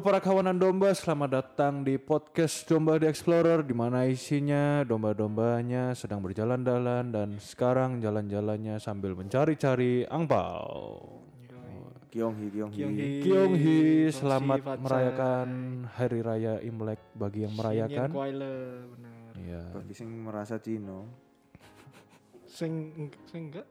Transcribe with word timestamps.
Halo 0.00 0.16
para 0.16 0.24
kawanan 0.24 0.56
domba, 0.56 0.96
selamat 0.96 1.28
datang 1.28 1.84
di 1.84 2.00
podcast 2.00 2.64
Domba 2.64 2.96
the 2.96 3.04
Explorer 3.04 3.60
di 3.60 3.76
mana 3.76 4.08
isinya 4.08 4.80
domba-dombanya 4.80 5.92
sedang 5.92 6.24
berjalan-jalan 6.24 7.12
dan 7.12 7.36
sekarang 7.36 8.00
jalan-jalannya 8.00 8.80
sambil 8.80 9.12
mencari-cari 9.12 10.08
angpau. 10.08 11.04
Kyonghi, 12.08 12.48
Kyonghi. 12.48 12.76
Kyonghi, 12.80 13.08
Kyonghi, 13.28 13.80
selamat 14.08 14.80
merayakan 14.80 15.48
Hari 15.92 16.20
Raya 16.24 16.54
Imlek 16.64 17.04
bagi 17.12 17.44
yang 17.44 17.52
merayakan. 17.60 18.08
Iya. 19.36 19.62
Bagi 19.84 19.92
sing 19.92 20.08
merasa 20.16 20.56
Cino. 20.64 21.12
Sing 22.48 22.72
sing 23.28 23.52
enggak? 23.52 23.68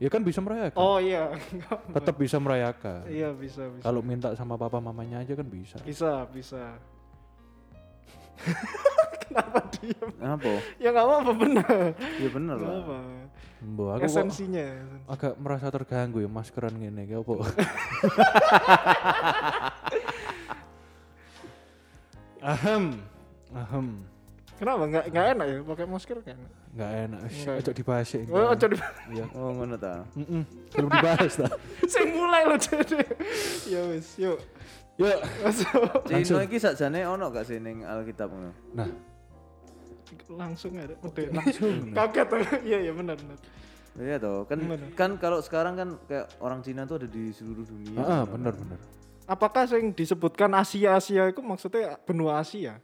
Ya 0.00 0.08
kan 0.08 0.24
bisa 0.24 0.40
merayakan. 0.40 0.80
Oh 0.80 0.96
iya. 0.96 1.28
Tetap 1.96 2.16
bisa 2.16 2.40
merayakan. 2.40 3.04
iya 3.06 3.28
bisa 3.30 3.68
bisa. 3.68 3.84
Kalau 3.84 4.00
minta 4.00 4.32
sama 4.32 4.56
papa 4.56 4.80
mamanya 4.80 5.20
aja 5.20 5.36
kan 5.36 5.44
bisa. 5.44 5.76
Bisa 5.84 6.24
bisa. 6.32 6.80
Kenapa 9.28 9.60
diam? 9.76 10.08
Apa? 10.18 10.52
Ya 10.80 10.88
nggak 10.90 11.04
apa-apa 11.04 11.32
benar. 11.36 11.92
Ya 12.16 12.28
bener 12.32 12.56
Nggak 12.56 12.64
lah. 12.66 12.80
apa. 12.82 12.98
Mbak, 13.60 13.88
aku 13.92 14.00
kok 14.00 14.08
Esensinya. 14.08 14.66
agak 15.04 15.36
merasa 15.36 15.68
terganggu 15.68 16.18
ya 16.18 16.32
maskeran 16.32 16.72
gini 16.74 17.04
kayak 17.04 17.20
apa? 17.20 17.34
Ahem. 22.42 22.84
Ahem. 23.52 23.86
Kenapa 24.56 24.82
nggak 24.86 25.04
nggak 25.12 25.26
enak 25.36 25.46
ya 25.46 25.58
pakai 25.64 25.86
masker 25.86 26.18
kan? 26.24 26.40
Nggak 26.70 26.90
enak. 27.10 27.20
Ojo 27.58 27.70
dibahas 27.74 28.08
ya. 28.14 28.22
Oh, 28.30 28.54
ojo 28.54 28.64
di 28.70 28.76
Iya. 29.10 29.24
Oh 29.34 29.50
ngono 29.58 29.74
ta. 29.74 30.06
Mm-mm. 30.14 30.42
Belum 30.70 30.90
dibahas 30.90 31.32
ta. 31.34 31.48
sing 31.92 32.14
mulai 32.14 32.46
loh 32.46 32.58
jadi. 32.58 33.02
Ya 33.66 33.80
wis, 33.90 34.14
yuk. 34.18 34.38
Yuk. 34.94 35.18
Masuk. 35.42 35.90
Cino 36.06 36.38
iki 36.46 36.62
sakjane 36.62 37.02
ono 37.02 37.26
gak 37.34 37.50
sih 37.50 37.58
ning 37.58 37.82
Alkitab 37.82 38.30
ngono? 38.30 38.54
Nah, 38.74 38.90
Langsung 40.30 40.74
ada. 40.78 40.94
Udah 41.02 41.26
langsung. 41.34 41.74
Kaget. 41.98 42.28
Iya 42.66 42.78
iya 42.90 42.92
benar 42.94 43.18
benar. 43.18 43.38
Iya 43.98 44.16
toh, 44.22 44.46
kan 44.46 44.58
Gimana? 44.62 44.86
kan 44.94 45.10
kalau 45.18 45.42
sekarang 45.42 45.74
kan 45.74 45.88
kayak 46.06 46.30
orang 46.38 46.62
Cina 46.62 46.86
tuh 46.86 47.02
ada 47.02 47.08
di 47.10 47.34
seluruh 47.34 47.66
dunia. 47.66 47.98
Ah, 47.98 48.22
bener 48.22 48.54
bener. 48.54 48.78
Apakah 49.26 49.66
yang 49.66 49.90
disebutkan 49.90 50.50
Asia 50.54 50.94
Asia 50.94 51.26
itu 51.26 51.42
maksudnya 51.42 51.98
benua 52.06 52.38
Asia? 52.38 52.78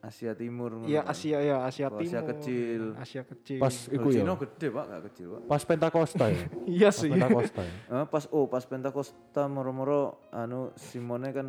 Asia 0.00 0.32
Timur 0.32 0.80
Iya 0.88 1.04
kan. 1.04 1.12
Asia 1.12 1.38
ya 1.40 1.56
Asia 1.62 1.86
Oh, 1.88 2.00
Timur. 2.00 2.08
Asia 2.08 2.20
kecil. 2.24 2.82
Asia 2.96 3.22
kecil. 3.22 3.60
Pas 3.60 3.76
iku 3.86 4.08
ya. 4.08 4.24
Cina 4.24 4.32
gede 4.34 4.66
Pak, 4.68 4.84
gak 4.88 5.02
kecil 5.12 5.26
Pak. 5.28 5.40
Pas 5.44 5.62
Pentakosta 5.68 6.24
ya. 6.32 6.40
Iya 6.80 6.88
Pas 6.88 6.96
sih. 6.96 7.10
Pentakosta 7.12 7.60
ya. 7.60 7.74
Eh, 7.92 8.04
pas 8.08 8.24
oh 8.32 8.44
pas 8.48 8.64
Pentakosta 8.64 9.42
moro-moro 9.46 10.00
anu 10.32 10.72
Simone 10.74 11.30
kan 11.30 11.48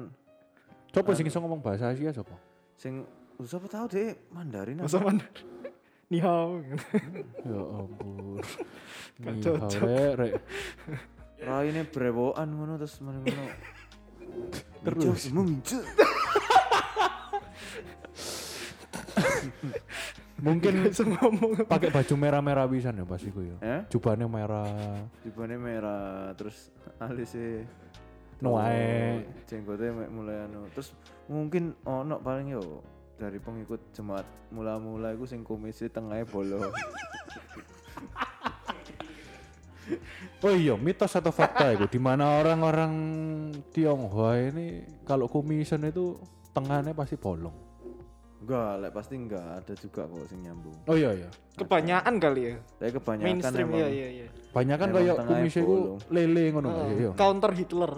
Coba 0.92 1.16
sing 1.16 1.24
iso 1.24 1.40
ngomong 1.40 1.64
bahasa 1.64 1.88
Asia 1.90 2.12
coba. 2.12 2.36
sing 2.76 3.08
oh, 3.40 3.46
siapa 3.48 3.70
tahu 3.70 3.86
deh 3.88 4.12
Mandarin 4.30 4.84
Masa 4.84 5.00
apa? 5.00 5.16
mana? 5.16 5.24
Ni 6.12 6.20
hao. 6.20 6.60
Ya 7.48 7.62
ampun. 7.80 8.44
Cocok. 9.48 9.80
rek, 9.80 10.12
rek. 10.20 10.34
Raine 11.40 11.88
brewokan 11.88 12.52
ngono 12.52 12.76
terus 12.76 13.00
ngono. 13.00 13.24
Terus. 14.84 15.32
muncu. 15.32 15.80
Mungkin 20.42 20.90
ngomong. 20.90 21.70
pakai 21.70 21.94
baju 21.94 22.14
merah-merah 22.18 22.66
bisa 22.66 22.90
ya 22.90 23.06
pas 23.06 23.22
iku 23.22 23.46
ya. 23.46 23.58
Eh? 23.62 23.82
Jubahnya 23.94 24.26
merah. 24.26 25.06
Jubane 25.22 25.54
merah 25.58 26.34
terus 26.34 26.74
alisnya 26.98 27.66
Noae. 28.42 29.22
jenggotnya 29.46 30.10
mulai 30.10 30.50
anu 30.50 30.66
terus 30.74 30.98
mungkin 31.30 31.78
ono 31.86 32.18
paling 32.18 32.58
yo 32.58 32.82
dari 33.22 33.38
pengikut 33.38 33.94
jemaat 33.94 34.26
mula-mula 34.50 35.14
iku 35.14 35.30
sing 35.30 35.46
komisi 35.46 35.86
tengahnya 35.94 36.26
bolong 36.26 36.66
Oh 40.42 40.56
iya, 40.56 40.74
mitos 40.80 41.14
atau 41.14 41.30
fakta 41.30 41.76
itu 41.76 41.86
di 41.86 42.00
mana 42.00 42.40
orang-orang 42.40 42.94
Tionghoa 43.76 44.40
ini 44.40 44.88
kalau 45.06 45.28
commission 45.30 45.84
itu 45.86 46.18
tengahnya 46.56 46.96
pasti 46.96 47.14
bolong. 47.20 47.54
Enggak 48.52 48.72
lek 48.84 48.92
pasti 48.92 49.14
enggak 49.16 49.48
ada 49.64 49.74
juga 49.80 50.02
kok 50.04 50.28
sing 50.28 50.40
nyambung 50.44 50.76
Oh 50.84 50.96
iya 51.00 51.16
iya. 51.16 51.30
Kebanyakan 51.56 52.14
kali 52.20 52.42
ya. 52.44 52.56
tapi 52.76 52.92
kebanyakan 52.92 53.28
Mainstream 53.32 53.68
emang 53.72 53.80
iya 53.80 53.88
iya 53.88 54.08
iya. 54.12 54.28
Banyak 54.52 54.76
kan 54.76 54.88
Emang 54.92 55.00
kayak 55.00 55.16
komisi 55.24 55.60
itu 55.64 55.76
lele 56.12 56.44
ngono 56.52 56.68
ya. 56.68 56.84
iya. 56.92 57.12
counter 57.16 57.52
Hitler. 57.56 57.94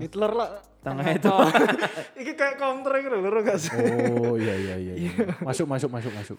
Hitler 0.00 0.32
lah. 0.32 0.50
Tengah 0.80 1.06
itu. 1.06 1.28
Oh, 1.28 1.48
Iki 2.24 2.32
kayak 2.32 2.56
counter 2.56 2.92
gitu 2.96 3.16
lho 3.20 3.40
gak 3.40 3.56
sih? 3.60 3.72
Oh 3.72 4.36
iya 4.40 4.54
iya 4.56 4.76
iya. 4.80 4.94
iya. 4.96 5.12
Masuk 5.44 5.68
masuk 5.68 5.92
masuk 5.92 6.12
masuk. 6.16 6.38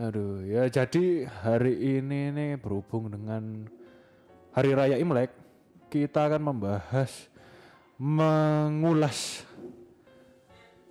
Aduh, 0.00 0.40
ya 0.48 0.64
jadi 0.68 1.28
hari 1.28 2.00
ini 2.00 2.32
nih 2.32 2.50
berhubung 2.56 3.12
dengan 3.12 3.68
Hari 4.56 4.72
Raya 4.72 4.96
Imlek, 4.96 5.28
kita 5.92 6.24
akan 6.24 6.40
membahas 6.40 7.28
mengulas 8.00 9.44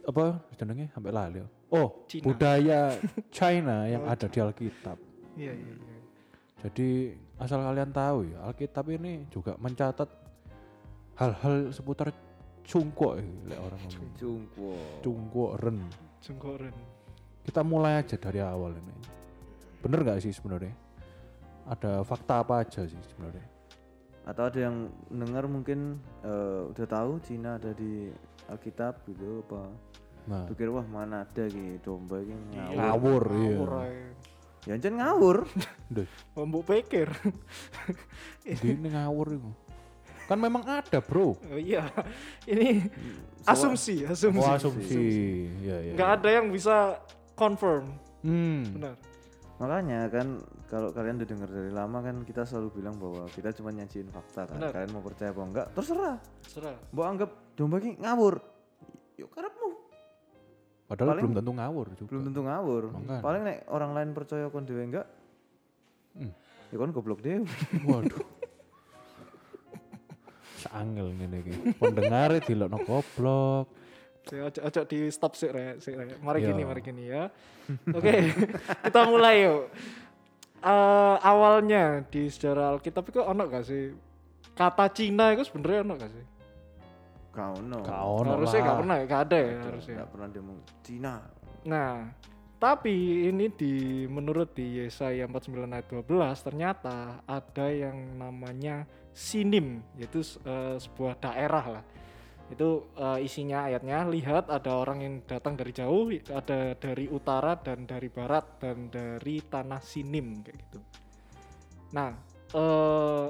apa 0.10 0.42
jenenge 0.58 0.90
sampai 0.92 1.12
lali. 1.14 1.40
Oh, 1.70 2.04
Cina. 2.10 2.26
budaya 2.26 2.82
China 3.36 3.86
yang 3.86 4.04
ada 4.10 4.26
di 4.26 4.38
Alkitab. 4.42 4.98
Iya 5.38 5.54
iya 5.54 5.74
iya. 5.74 5.98
Jadi 6.60 7.16
asal 7.40 7.64
kalian 7.64 7.94
tahu 7.94 8.28
ya, 8.28 8.38
Alkitab 8.50 8.86
ini 8.92 9.30
juga 9.32 9.56
mencatat 9.62 10.10
hal-hal 11.16 11.72
seputar 11.72 12.12
cungkok 12.66 13.22
ya, 13.22 13.58
orang 13.62 13.80
ngomong. 13.86 14.12
cungkwo 14.18 14.74
Cungkok 15.00 15.52
ren. 15.62 15.80
Jengkoren. 16.20 16.76
Kita 17.48 17.64
mulai 17.64 18.04
aja 18.04 18.20
dari 18.20 18.44
awal 18.44 18.76
ini. 18.76 18.94
Bener 19.80 20.04
gak 20.04 20.20
sih 20.20 20.36
sebenarnya? 20.36 20.76
Ada 21.64 22.04
fakta 22.04 22.44
apa 22.44 22.60
aja 22.66 22.84
sih 22.84 23.00
sebenarnya? 23.08 23.60
atau 24.30 24.46
ada 24.46 24.60
yang 24.70 24.94
dengar 25.10 25.50
mungkin 25.50 25.98
eh, 26.22 26.70
udah 26.70 26.86
tahu 26.86 27.18
Cina 27.26 27.58
ada 27.58 27.74
di 27.74 28.14
Alkitab 28.50 29.06
gitu 29.06 29.46
apa 29.46 29.62
Nah, 30.30 30.46
pikir 30.46 30.70
wah 30.70 30.86
mana 30.86 31.26
ada 31.26 31.44
gitu 31.48 31.80
domba 31.82 32.22
ini 32.22 32.38
ngawur 32.54 32.78
ngawur 32.78 33.24
iya. 33.26 33.50
Ngawur 33.50 33.72
ae. 33.82 34.02
ya 34.62 34.72
ancen 34.78 34.94
ngawur 34.94 35.38
Oh, 36.38 36.46
Mbok 36.46 36.64
pikir. 36.68 37.08
ini 38.46 38.88
ngawur 38.90 39.28
itu. 39.34 39.50
Kan 40.30 40.38
memang 40.38 40.62
ada, 40.62 41.02
Bro. 41.02 41.34
Oh 41.42 41.58
iya. 41.58 41.90
Ini 42.46 42.86
asumsi, 43.44 44.06
asumsi. 44.06 44.38
Oh, 44.38 44.54
asumsi. 44.54 45.02
Iya, 45.60 45.78
iya. 45.82 45.94
Nggak 45.98 46.10
ada 46.22 46.30
yang 46.30 46.54
bisa 46.54 47.02
confirm. 47.34 47.90
Hmm. 48.22 48.68
Benar. 48.70 48.96
makanya 49.58 50.08
kan 50.08 50.40
kalau 50.72 50.88
kalian 50.96 51.20
udah 51.20 51.28
dengar 51.28 51.50
dari 51.52 51.68
lama 51.68 52.00
kan 52.00 52.24
kita 52.24 52.48
selalu 52.48 52.80
bilang 52.80 52.96
bahwa 52.96 53.28
kita 53.28 53.52
cuma 53.52 53.76
nyajiin 53.76 54.08
fakta 54.08 54.48
kan 54.48 54.56
Benar. 54.56 54.72
kalian 54.72 54.92
mau 54.96 55.04
percaya 55.04 55.36
apa 55.36 55.44
enggak 55.44 55.68
terserah 55.76 56.16
Serah. 56.48 56.76
mau 56.96 57.04
anggap 57.04 57.28
domba 57.60 57.76
ini 57.78 58.00
ngawur 58.00 58.40
yuk 59.16 59.28
karepmu 59.30 59.68
Padahal 60.88 61.12
Paling- 61.12 61.22
belum 61.22 61.38
tentu 61.38 61.52
ngawur 61.54 61.88
juga. 61.94 62.10
belum 62.10 62.24
tentu 62.26 62.42
ngawur 62.42 62.84
paling 63.20 63.42
nek 63.44 63.58
orang 63.68 63.92
lain 63.92 64.10
percaya 64.10 64.48
kon 64.48 64.64
dhewe 64.64 64.82
enggak 64.82 65.08
Hmm. 66.10 66.34
ya 66.68 66.76
kon 66.76 66.90
goblok 66.90 67.20
dhewe 67.20 67.44
Waduh. 67.86 68.18
Seangel 70.60 71.14
ngene 71.14 71.38
iki. 71.40 71.54
Pendengar 71.74 72.36
dilokno 72.42 72.80
goblok. 72.82 73.66
Saya 74.26 74.46
ojo, 74.46 74.60
ojo 74.62 74.82
di 74.84 75.00
stop 75.08 75.34
sih, 75.34 75.48
Rek. 75.48 75.80
Sik, 75.80 75.96
Rek. 75.96 76.20
Mari 76.20 76.38
Iya. 76.40 76.48
gini, 76.52 76.62
mari 76.64 76.82
gini 76.82 77.04
ya. 77.08 77.32
Oke, 77.90 78.12
kita 78.84 79.02
mulai 79.06 79.48
yuk. 79.48 79.72
Eh, 80.60 81.16
awalnya 81.22 82.04
di 82.04 82.28
sejarah 82.28 82.76
Alkitab 82.76 83.08
itu 83.08 83.22
ono 83.22 83.48
gak 83.48 83.64
sih 83.64 83.96
kata 84.52 84.92
Cina 84.92 85.32
itu 85.32 85.48
sebenarnya 85.48 85.82
ono 85.82 85.94
gak 85.96 86.12
sih? 86.12 86.26
Kau 87.30 87.56
no 87.62 87.80
Gak 87.86 88.02
ono 88.04 88.30
harusnya 88.36 88.62
gak 88.66 88.78
pernah, 88.82 88.96
gak 89.06 89.22
ada 89.30 89.38
ya 89.38 89.54
harusnya. 89.70 89.96
enggak 89.96 90.10
pernah 90.12 90.28
dia 90.30 90.42
ngomong 90.42 90.62
Cina 90.82 91.16
Nah, 91.60 92.08
tapi 92.60 93.28
ini 93.28 93.52
di 93.52 94.08
menurut 94.08 94.56
di 94.56 94.84
Yesaya 94.84 95.28
49 95.28 95.76
ayat 95.76 95.88
12 95.92 96.48
ternyata 96.48 97.20
ada 97.28 97.68
yang 97.68 98.16
namanya 98.16 98.88
sinim 99.12 99.84
yaitu 100.00 100.24
eh, 100.48 100.80
sebuah 100.80 101.20
daerah 101.20 101.66
lah. 101.80 101.84
Itu 102.48 102.96
eh, 102.96 103.28
isinya 103.28 103.68
ayatnya 103.68 104.08
lihat 104.08 104.48
ada 104.48 104.72
orang 104.72 105.04
yang 105.04 105.16
datang 105.28 105.60
dari 105.60 105.76
jauh, 105.76 106.08
ada 106.32 106.76
dari 106.80 107.12
utara 107.12 107.60
dan 107.60 107.84
dari 107.84 108.08
barat 108.08 108.46
dan 108.64 108.88
dari 108.88 109.44
tanah 109.44 109.84
sinim 109.84 110.40
kayak 110.40 110.58
gitu. 110.64 110.80
Nah, 111.92 112.16
eh 112.56 113.28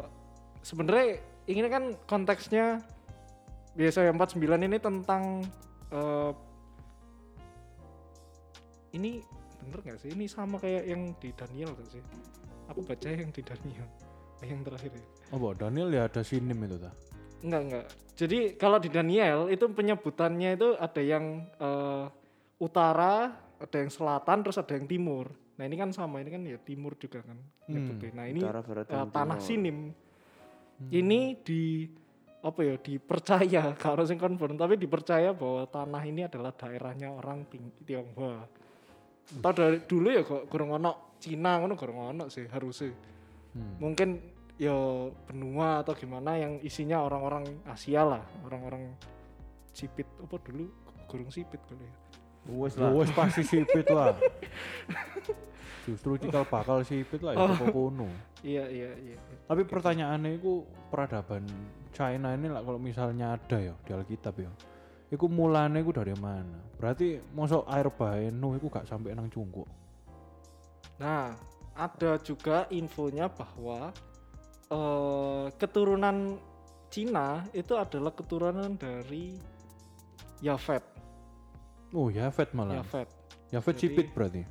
sebenarnya 0.62 1.18
ini 1.50 1.68
kan 1.70 1.84
konteksnya 2.06 2.82
Yesaya 3.80 4.12
49 4.12 4.68
ini 4.68 4.78
tentang 4.78 5.40
eh, 5.96 6.32
ini 8.92 9.24
bener 9.64 9.80
nggak 9.86 10.00
sih? 10.04 10.12
Ini 10.12 10.26
sama 10.28 10.60
kayak 10.60 10.84
yang 10.84 11.16
di 11.16 11.30
Daniel 11.32 11.72
gak 11.78 11.90
sih? 11.96 12.04
Aku 12.68 12.84
baca 12.84 13.08
yang 13.08 13.32
di 13.32 13.42
Daniel, 13.42 13.88
yang 14.44 14.62
terakhir 14.62 14.92
ya. 14.94 15.06
Oh, 15.34 15.54
Daniel 15.56 15.90
ya 15.90 16.12
ada 16.12 16.22
sinim 16.22 16.58
itu 16.60 16.78
ta. 16.78 16.92
Enggak, 17.40 17.62
enggak. 17.66 17.86
Jadi 18.20 18.40
kalau 18.60 18.78
di 18.84 18.90
Daniel 18.92 19.48
itu 19.48 19.66
penyebutannya 19.72 20.60
itu 20.60 20.76
ada 20.76 21.02
yang 21.02 21.48
eh, 21.56 22.06
utara, 22.60 23.32
ada 23.64 23.78
yang 23.80 23.92
selatan, 23.92 24.44
terus 24.44 24.60
ada 24.60 24.76
yang 24.76 24.86
timur. 24.92 25.32
Nah 25.56 25.64
ini 25.64 25.76
kan 25.80 25.90
sama, 25.96 26.20
ini 26.20 26.30
kan 26.36 26.44
ya 26.44 26.60
timur 26.60 27.00
juga 27.00 27.24
kan. 27.24 27.40
nyebutnya. 27.72 28.12
Nah 28.12 28.26
ini 28.28 28.40
Utara, 28.44 28.60
barat, 28.60 28.86
eh, 28.86 28.92
dan 28.92 29.08
tanah 29.08 29.38
timur. 29.40 29.48
Sinim. 29.48 29.78
Ini 30.80 31.20
di 31.44 31.92
apa 32.40 32.60
ya 32.64 32.76
dipercaya 32.80 33.74
kalau 33.84 34.04
sing 34.08 34.16
confirm 34.16 34.56
tapi 34.56 34.80
dipercaya 34.80 35.36
bahwa 35.36 35.68
tanah 35.68 36.04
ini 36.08 36.24
adalah 36.28 36.56
daerahnya 36.56 37.12
orang 37.12 37.44
Tionghoa. 37.84 38.48
Entah 39.30 39.54
dari 39.54 39.78
dulu 39.86 40.08
ya 40.10 40.22
kok 40.26 40.50
kurang 40.50 40.74
ono 40.74 41.14
Cina 41.20 41.60
ngono 41.60 41.76
kurang 41.76 42.16
ono 42.16 42.24
sih 42.32 42.48
harusnya. 42.48 42.96
Hmm. 43.54 43.76
Mungkin 43.78 44.10
ya 44.60 44.74
benua 45.28 45.84
atau 45.84 45.94
gimana 45.96 46.36
yang 46.40 46.60
isinya 46.64 47.04
orang-orang 47.04 47.64
Asia 47.68 48.04
lah, 48.04 48.24
orang-orang 48.44 48.92
sipit 49.76 50.08
apa 50.20 50.36
dulu 50.42 50.68
gurung 51.08 51.30
sipit 51.32 51.60
kali 51.68 51.84
ya. 51.84 51.94
Wes 52.50 52.74
Ya 52.80 52.88
lah. 52.88 52.96
wes 52.96 53.12
pasti 53.14 53.44
sipit 53.44 53.88
lah. 53.92 54.16
Justru 55.88 56.22
cikal 56.22 56.46
bakal 56.46 56.82
sipit 56.86 57.22
lah 57.22 57.34
itu 57.36 57.66
kono. 57.74 58.10
Iya 58.46 58.66
iya 58.70 58.92
iya. 58.96 59.18
Tapi 59.46 59.66
pertanyaannya 59.66 60.38
itu 60.38 60.64
peradaban 60.90 61.44
China 61.94 62.34
ini 62.34 62.48
lah 62.50 62.62
kalau 62.62 62.80
misalnya 62.82 63.36
ada 63.36 63.58
ya 63.60 63.74
di 63.86 63.92
Alkitab 63.94 64.36
ya. 64.40 64.52
Iku 65.10 65.26
mulane 65.26 65.82
iku 65.82 65.90
dari 65.90 66.14
mana? 66.14 66.62
Berarti 66.78 67.18
mosok 67.34 67.66
air 67.66 67.90
bae 67.90 68.30
Nuh 68.30 68.54
iku 68.62 68.70
gak 68.70 68.86
sampai 68.86 69.18
nang 69.18 69.26
cungkuk. 69.26 69.66
Nah, 71.02 71.34
ada 71.74 72.22
juga 72.22 72.70
infonya 72.70 73.26
bahwa 73.26 73.90
eh, 74.70 75.46
keturunan 75.58 76.38
Cina 76.90 77.46
itu 77.54 77.74
adalah 77.78 78.14
keturunan 78.14 78.74
dari 78.78 79.38
Yafet. 80.42 80.82
Oh, 81.94 82.10
Yafet 82.14 82.54
malah. 82.54 82.82
Yafet. 82.82 83.08
Yafet 83.50 83.76
Jadi- 83.78 83.82
sipit 83.82 84.08
berarti. 84.14 84.42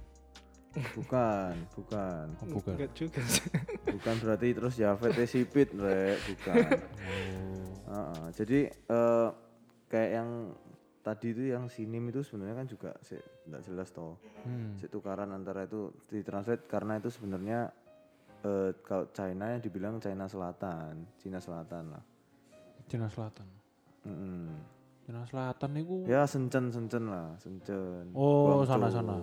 Bukan, 0.77 1.55
bukan. 1.75 2.27
Oh, 2.45 2.47
bukan. 2.61 2.75
Enggak 2.77 2.93
juga 2.93 3.23
sih. 3.25 3.49
Bukan 3.89 4.15
berarti 4.21 4.47
terus 4.53 4.75
Yafet 4.77 5.11
teh 5.17 5.29
sipit, 5.29 5.73
Rek. 5.73 6.19
Bukan. 6.29 6.57
Oh. 6.69 7.69
Heeh, 7.89 8.27
jadi 8.37 8.59
eh, 8.69 9.29
kayak 9.89 10.11
yang 10.13 10.31
tadi 11.01 11.33
itu 11.33 11.43
yang 11.49 11.73
sinim 11.73 12.05
itu 12.13 12.21
sebenarnya 12.21 12.57
kan 12.61 12.69
juga 12.69 12.91
tidak 13.01 13.63
jelas 13.65 13.89
toh. 13.97 14.21
Hmm. 14.45 14.77
Si 14.77 14.87
tukaran 14.93 15.33
antara 15.33 15.65
itu 15.65 15.89
ditranslate 16.13 16.69
karena 16.69 17.01
itu 17.01 17.09
sebenarnya 17.09 17.73
eh, 18.45 18.71
kalau 18.85 19.09
China 19.17 19.57
yang 19.57 19.65
dibilang 19.65 19.97
China 20.05 20.29
Selatan, 20.29 21.09
Cina 21.17 21.41
Selatan 21.41 21.97
lah. 21.97 22.05
Cina 22.89 23.09
Selatan. 23.09 23.49
Mm-mm. 24.05 24.53
Cina 25.05 25.25
Selatan 25.25 25.71
niku 25.73 26.05
Ya 26.05 26.29
sencen 26.29 26.69
sencen 26.69 27.09
lah, 27.09 27.33
sencen. 27.41 28.13
Oh, 28.13 28.61
Guangzhou. 28.63 28.77
sana-sana. 28.77 29.17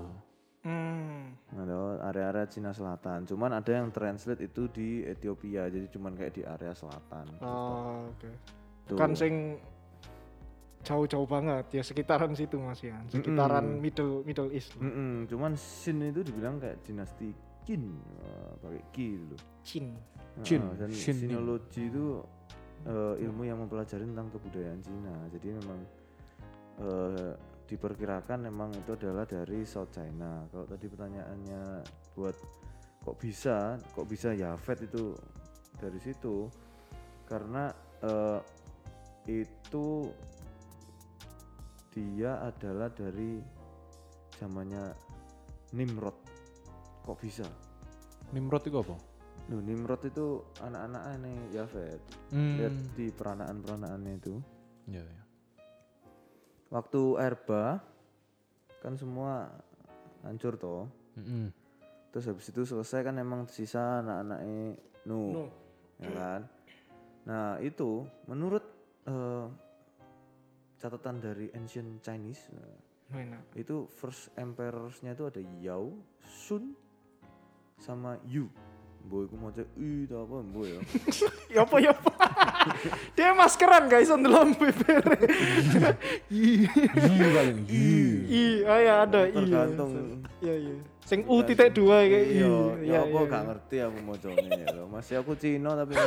Hmm. 0.65 1.37
Nah, 1.53 1.63
area-area 2.09 2.49
Cina 2.49 2.73
Selatan. 2.73 3.29
Cuman 3.29 3.53
ada 3.53 3.69
yang 3.69 3.93
translate 3.93 4.41
itu 4.41 4.65
di 4.67 5.05
Ethiopia, 5.05 5.69
jadi 5.69 5.85
cuman 5.93 6.17
kayak 6.17 6.33
di 6.33 6.41
area 6.41 6.73
selatan. 6.73 7.29
Oh, 7.39 8.09
oke. 8.09 8.29
Tuh. 8.89 8.97
Kan 8.97 9.13
sing 9.13 9.61
jauh-jauh 10.81 11.25
banget 11.25 11.65
ya 11.69 11.81
sekitaran 11.81 12.33
situ 12.33 12.57
Mas 12.57 12.81
ya. 12.81 12.97
Sekitaran 13.09 13.77
Mm-mm. 13.77 13.81
Middle 13.81 14.21
Middle 14.25 14.49
East. 14.53 14.73
lah. 14.77 14.89
Mm-mm, 14.89 15.25
cuman 15.25 15.53
Shin 15.53 16.01
itu 16.01 16.21
dibilang 16.21 16.57
kayak 16.57 16.81
dinasti 16.81 17.29
Qin, 17.65 17.97
Wah, 18.21 18.53
pakai 18.61 18.81
Qi 18.93 19.07
dulu. 19.17 19.37
Chin. 19.65 19.85
Qin, 20.45 20.61
Heeh, 20.61 20.77
dan 20.77 20.89
Shin 20.93 21.17
ini. 21.17 21.33
sinologi 21.33 21.89
itu 21.89 22.21
eh, 22.85 23.25
ilmu 23.25 23.41
yang 23.41 23.57
mempelajari 23.61 24.05
tentang 24.05 24.29
kebudayaan 24.29 24.81
Cina. 24.81 25.13
Jadi 25.33 25.47
memang 25.49 25.79
eh, 26.81 27.33
diperkirakan 27.65 28.45
memang 28.45 28.69
itu 28.77 28.93
adalah 28.93 29.25
dari 29.25 29.65
South 29.65 29.89
China. 29.93 30.45
Kalau 30.53 30.65
tadi 30.69 30.85
pertanyaannya 30.85 31.63
buat 32.13 32.35
kok 33.01 33.17
bisa, 33.17 33.77
kok 33.93 34.07
bisa 34.09 34.33
Yafet 34.33 34.85
itu 34.85 35.17
dari 35.77 35.99
situ? 36.01 36.49
Karena 37.25 37.73
eh, 38.05 38.39
itu 39.25 40.13
dia 41.89 42.37
adalah 42.45 42.93
dari 42.93 43.41
zamannya 44.37 44.93
Nimrod. 45.73 46.17
Kok 47.01 47.17
bisa? 47.17 47.47
Nimrod 48.33 48.63
itu 48.65 48.77
apa? 48.77 48.95
Loh, 49.49 49.61
Nimrod 49.61 50.01
itu 50.05 50.41
anak-anak 50.61 51.03
aneh 51.17 51.37
Yafet. 51.53 52.01
Hmm. 52.33 52.57
Lihat 52.61 52.75
di 52.97 53.05
peranaan-peranaannya 53.13 54.13
itu. 54.17 54.33
Ya, 54.89 55.01
ya. 55.01 55.24
Waktu 56.75 57.01
air 57.23 57.39
bah 57.47 57.79
kan 58.83 58.99
semua 58.99 59.47
hancur 60.27 60.59
toh. 60.59 60.91
Mm-mm. 61.15 61.47
Terus 62.11 62.27
habis 62.27 62.51
itu 62.51 62.67
selesai 62.67 63.07
kan 63.07 63.15
emang 63.15 63.47
sisa 63.47 64.03
anak-anaknya 64.03 64.75
Nuh, 65.07 65.31
Nuh. 65.31 65.49
ya 66.03 66.09
kan? 66.11 66.41
Nah, 67.23 67.55
itu 67.63 68.03
menurut 68.27 68.63
eh, 69.07 69.47
catatan 70.77 71.23
dari 71.23 71.47
ancient 71.55 72.03
Chinese 72.03 72.51
nah, 72.51 72.75
Enak. 73.15 73.55
itu 73.55 73.87
first 73.87 74.35
emperors-nya 74.35 75.15
itu 75.15 75.23
ada 75.31 75.41
Yao, 75.63 75.95
Sun 76.27 76.75
sama 77.79 78.19
Yu. 78.27 78.51
Boy, 79.05 79.29
aku 79.29 79.35
mau 79.37 79.53
cek, 79.53 79.69
ih, 79.77 80.09
tau 80.09 80.25
apa, 80.25 80.37
boy 80.41 80.65
ya. 80.65 80.79
Ya 81.55 81.59
apa 81.61 81.77
ya 81.77 81.93
apa. 81.93 82.11
Dia 83.15 83.31
maskeran 83.37 83.85
guys 83.87 84.09
on 84.09 84.21
dalam 84.25 84.53
BBR. 84.57 85.05
Yi 86.29 86.67
paling 87.31 87.59
yi. 87.69 87.95
I, 88.25 88.43
oh 88.65 88.79
ya 88.79 88.93
ada 89.05 89.21
I. 89.29 89.33
Tergantung 89.33 89.91
Iya 90.41 90.55
iya. 90.57 90.75
Sing 91.05 91.21
U 91.29 91.45
titik 91.45 91.77
dua 91.77 92.01
kayak 92.01 92.25
I. 92.25 92.41
Iya, 92.41 92.55
Iya 92.81 92.97
ya 92.97 92.99
apa 93.05 93.19
iya. 93.21 93.29
gak 93.29 93.43
ngerti 93.45 93.75
aku 93.85 93.97
mau 94.01 94.15
ya 94.17 94.67
loh. 94.73 94.87
Masih 94.89 95.15
aku 95.21 95.31
Cina 95.37 95.77
tapi. 95.77 95.93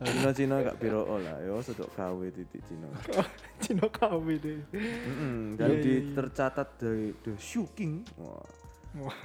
Cina 0.00 0.32
Cina 0.32 0.64
gak 0.64 0.80
biro 0.80 1.04
lah, 1.20 1.36
yo 1.44 1.60
sedok 1.60 1.92
KW 1.92 2.32
titik 2.32 2.64
Cina. 2.64 2.88
Cina 3.62 3.84
KW 3.84 4.26
deh. 4.40 4.60
Dan 5.60 5.68
Iya, 5.76 5.76
iya, 5.76 6.00
iya. 6.00 6.12
tercatat 6.16 6.68
dari 6.80 7.12
The 7.20 7.36
Shu 7.36 7.68
King 7.76 8.00
wah, 8.16 8.40
Wah. 8.96 9.18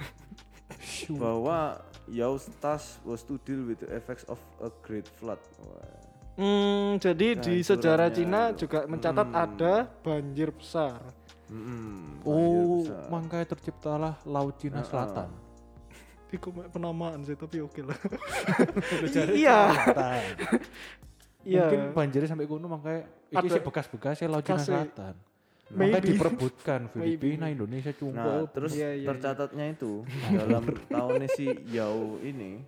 Bahwa 1.12 1.78
Yao 2.06 2.34
Stas 2.36 2.98
was 3.02 3.22
to 3.22 3.38
deal 3.40 3.62
with 3.62 3.78
the 3.78 3.90
effects 3.90 4.22
of 4.24 4.38
a 4.58 4.70
great 4.80 5.06
flood. 5.12 5.38
Wah. 5.60 6.04
Hmm, 6.36 6.96
jadi 6.96 7.32
di 7.34 7.58
Kehancurannya 7.58 7.64
sejarah 7.64 8.08
Cina 8.10 8.42
itu. 8.46 8.58
juga 8.62 8.84
mencatat 8.84 9.26
Hmm. 9.26 9.40
ada 9.40 9.74
banjir 10.00 10.48
besar. 10.50 11.00
Mm-mm, 11.46 12.20
banjir 12.20 12.28
Oh, 12.28 12.82
besar. 12.82 13.04
makanya 13.08 13.46
terciptalah 13.48 14.14
Laut 14.22 14.54
Cina 14.56 14.78
Heeh. 14.78 14.86
Selatan. 14.86 15.28
Ini 16.26 16.36
kok 16.36 16.52
penamaan 16.68 17.22
sih 17.22 17.34
tapi 17.34 17.56
oke 17.58 17.80
lah. 17.80 17.96
Iya. 19.32 19.58
Iya. 21.40 21.62
Mungkin 21.62 21.80
banjirnya 21.94 22.28
sampai 22.28 22.44
gunung 22.44 22.66
makanya 22.68 23.06
ini 23.28 23.46
sih 23.48 23.62
bekas-bekas 23.62 24.18
ya 24.18 24.26
Laut 24.26 24.42
Cina. 24.42 24.58
Selatan. 24.58 25.14
Makanya 25.66 25.98
Maybe. 25.98 26.08
diperebutkan 26.14 26.80
Filipina, 26.88 27.46
Indonesia, 27.50 27.90
Nah, 27.90 27.98
Cungko. 27.98 28.34
terus 28.54 28.70
Iya, 28.70 28.94
iya, 28.94 29.02
iya. 29.02 29.06
tercatatnya 29.10 29.64
itu 29.74 29.92
dalam 30.38 30.62
tahunnya 30.86 31.28
si 31.34 31.46
Yao 31.74 32.22
ini 32.22 32.62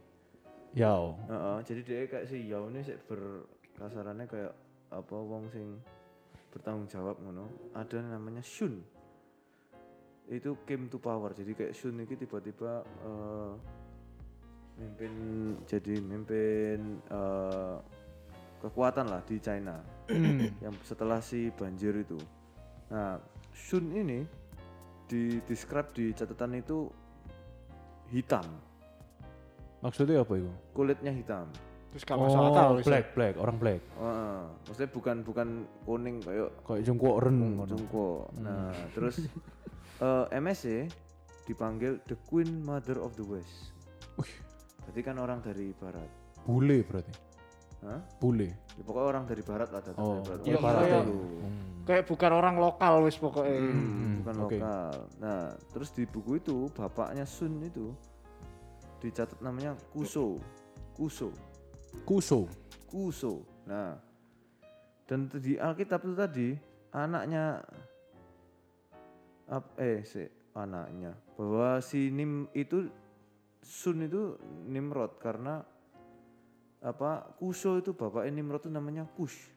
Yao. 0.75 1.14
Heeh, 1.26 1.59
jadi 1.62 1.81
dia 1.81 1.99
kayak 2.07 2.26
si 2.26 2.43
Yao 2.45 2.67
ini 2.67 2.83
sih 2.83 2.99
berkasarannya 3.07 4.26
kayak 4.26 4.52
apa 4.90 5.14
wong 5.14 5.47
sing 5.49 5.78
bertanggung 6.50 6.90
jawab 6.90 7.23
ngono. 7.23 7.47
Ada 7.73 8.02
namanya 8.02 8.43
Shun. 8.43 8.83
Itu 10.26 10.59
came 10.67 10.90
to 10.90 10.99
power. 10.99 11.31
Jadi 11.33 11.55
kayak 11.55 11.73
Shun 11.73 11.97
ini 11.97 12.12
tiba-tiba 12.12 12.83
eh, 12.83 13.52
mimpin 14.76 15.12
jadi 15.64 15.95
mimpin 16.02 16.99
eh, 17.07 17.76
kekuatan 18.59 19.07
lah 19.07 19.23
di 19.23 19.38
China. 19.38 19.78
yang 20.64 20.75
setelah 20.83 21.23
si 21.23 21.49
banjir 21.55 21.95
itu. 21.95 22.19
Nah, 22.88 23.21
Shun 23.50 23.90
ini 23.90 24.25
di 25.04 25.40
describe 25.45 25.90
di 25.90 26.12
catatan 26.12 26.54
itu 26.54 26.88
hitam, 28.09 28.45
Maksudnya 29.78 30.21
apa 30.21 30.33
itu? 30.35 30.50
kulitnya 30.73 31.11
hitam. 31.11 31.47
Terus 31.88 32.02
gak 32.04 32.18
masuk 32.18 32.40
akal. 32.45 32.68
Oh, 32.68 32.76
wis. 32.76 32.85
black, 32.85 33.07
black, 33.12 33.35
orang 33.37 33.57
black. 33.57 33.80
Heeh. 33.95 34.40
maksudnya 34.62 34.90
bukan 34.90 35.16
bukan 35.23 35.49
kuning 35.83 36.16
kayak 36.21 36.52
Kayak 36.62 36.83
jungkok 36.85 37.14
ren 37.18 37.35
ngono. 37.35 37.64
jungko. 37.66 38.09
Nah, 38.38 38.68
terus 38.92 39.16
eh, 40.04 40.25
MSC 40.35 40.85
dipanggil 41.45 41.97
the 42.04 42.16
Queen 42.25 42.61
Mother 42.61 42.99
of 42.99 43.14
the 43.14 43.25
West. 43.25 43.73
Berarti 44.83 45.00
kan 45.00 45.16
orang 45.16 45.40
dari 45.40 45.73
barat. 45.75 46.09
Bule 46.42 46.80
berarti. 46.83 47.12
Hah? 47.80 48.00
Bule. 48.18 48.49
Ya, 48.75 48.83
pokoknya 48.83 49.07
orang 49.07 49.25
dari 49.25 49.42
barat 49.42 49.68
lah 49.68 49.80
datang 49.80 49.97
Oh, 49.99 50.21
dari 50.21 50.26
barat. 50.26 50.40
iya, 50.42 50.52
Orang 50.52 50.64
barat 50.64 50.88
dulu. 51.02 51.16
Hmm. 51.40 51.67
Kayak 51.88 52.04
bukan 52.04 52.33
orang 52.37 52.61
lokal 52.61 53.00
wis 53.09 53.16
pokoknya. 53.16 53.57
Hmm, 53.57 54.21
bukan 54.21 54.35
oke. 54.45 54.57
lokal. 54.61 54.92
Nah, 55.25 55.57
terus 55.73 55.88
di 55.97 56.04
buku 56.04 56.37
itu 56.37 56.68
bapaknya 56.76 57.25
Sun 57.25 57.64
itu 57.64 57.97
dicatat 59.00 59.40
namanya 59.40 59.73
Kuso. 59.88 60.37
Kuso. 60.92 61.33
Kuso. 62.04 62.45
Kuso. 62.85 63.40
Nah, 63.64 63.97
dan 65.09 65.33
di 65.33 65.57
Alkitab 65.57 66.04
itu 66.04 66.12
tadi 66.12 66.49
anaknya 66.92 67.64
ap- 69.49 69.76
eh 69.80 70.04
si 70.04 70.28
anaknya 70.52 71.16
bahwa 71.40 71.80
si 71.80 72.12
Nim 72.12 72.52
itu 72.52 72.92
Sun 73.64 74.04
itu 74.04 74.37
Nimrod 74.68 75.16
karena 75.16 75.64
apa 76.85 77.33
Kuso 77.40 77.80
itu 77.80 77.97
bapaknya 77.97 78.45
Nimrod 78.45 78.68
itu 78.68 78.71
namanya 78.73 79.09
Kush. 79.16 79.57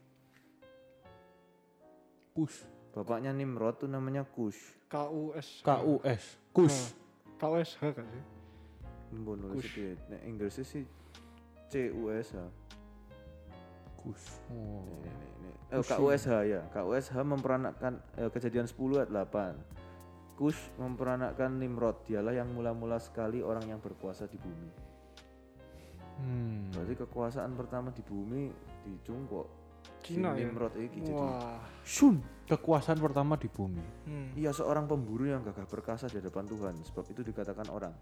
Kus. 2.32 2.64
Bapaknya 2.92 3.32
Nimrod 3.32 3.80
itu 3.80 3.88
namanya 3.88 4.28
Kush. 4.28 4.60
KUS. 4.92 5.64
KUS. 5.64 6.24
Kus. 6.52 6.76
KUSH 7.40 7.74
kan 7.80 8.06
sih? 8.06 8.24
Mbok 9.12 9.36
nulis 9.36 9.68
iki 9.68 9.96
nek 10.08 10.22
Inggrisnya 10.24 10.66
sih 10.68 10.84
CUSH. 11.72 12.36
Kus. 13.96 14.24
Oh. 14.52 14.84
Nih, 15.04 15.14
nih, 15.16 15.32
nih, 15.40 15.52
nih. 15.72 15.80
Eh, 15.80 15.84
KUSH 15.84 16.28
ya. 16.48 16.62
KUSH 16.72 17.16
memperanakkan 17.24 17.94
eh, 18.20 18.30
kejadian 18.32 18.68
10 18.68 19.08
ayat 19.08 19.12
8. 19.12 20.36
Kush 20.36 20.60
memperanakkan 20.76 21.56
Nimrod. 21.56 22.04
Dialah 22.04 22.36
yang 22.36 22.52
mula-mula 22.52 23.00
sekali 23.00 23.40
orang 23.40 23.68
yang 23.72 23.80
berkuasa 23.80 24.28
di 24.28 24.36
bumi. 24.36 24.72
Hmm. 26.22 26.68
Berarti 26.76 26.96
kekuasaan 27.08 27.56
pertama 27.56 27.96
di 27.96 28.04
bumi 28.04 28.52
di 28.84 28.94
Cungkok. 29.08 29.61
Si 30.02 30.18
Cina 30.18 30.34
ya? 30.34 30.50
Nimrod 30.50 30.74
iki 30.78 31.00
jadi 31.06 31.14
Wah. 31.14 31.62
Sun. 31.86 32.20
Kekuasaan 32.50 33.00
pertama 33.00 33.40
di 33.40 33.48
bumi. 33.48 33.86
Hmm. 34.10 34.36
Ia 34.36 34.52
seorang 34.52 34.84
pemburu 34.84 35.24
yang 35.24 35.40
gagah 35.40 35.64
perkasa 35.64 36.12
di 36.12 36.20
hadapan 36.20 36.44
Tuhan. 36.50 36.76
Sebab 36.84 37.06
itu 37.08 37.22
dikatakan 37.24 37.72
orang. 37.72 37.96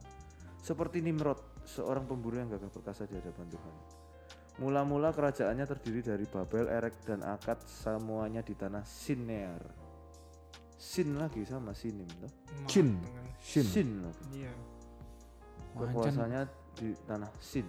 Seperti 0.60 1.06
Nimrod, 1.06 1.38
seorang 1.70 2.10
pemburu 2.10 2.42
yang 2.42 2.50
gagah 2.50 2.74
perkasa 2.74 3.06
di 3.06 3.14
hadapan 3.14 3.46
Tuhan. 3.46 3.76
Mula-mula 4.60 5.16
kerajaannya 5.16 5.64
terdiri 5.64 6.02
dari 6.04 6.26
Babel, 6.28 6.68
Erek, 6.68 7.08
dan 7.08 7.24
Akad 7.24 7.64
semuanya 7.64 8.44
di 8.44 8.58
tanah 8.58 8.84
Sinear. 8.84 9.64
Sin 10.80 11.20
lagi 11.20 11.44
sama 11.44 11.76
Sinim 11.76 12.08
toh. 12.08 12.32
Shin. 12.68 12.96
Sin 13.44 14.00
lagi. 14.00 14.24
Iya. 14.32 14.52
Anjen, 15.76 15.92
Kekuasaannya 15.92 16.42
di 16.80 16.88
tanah 17.04 17.32
Sin. 17.44 17.68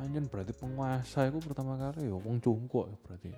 Anjen 0.00 0.24
berarti 0.30 0.56
penguasa 0.56 1.28
itu 1.28 1.38
pertama 1.42 1.76
kali 1.76 2.08
ya 2.08 2.16
wong 2.16 2.40
cungkok 2.40 2.88
ya 2.88 2.96
berarti. 3.04 3.30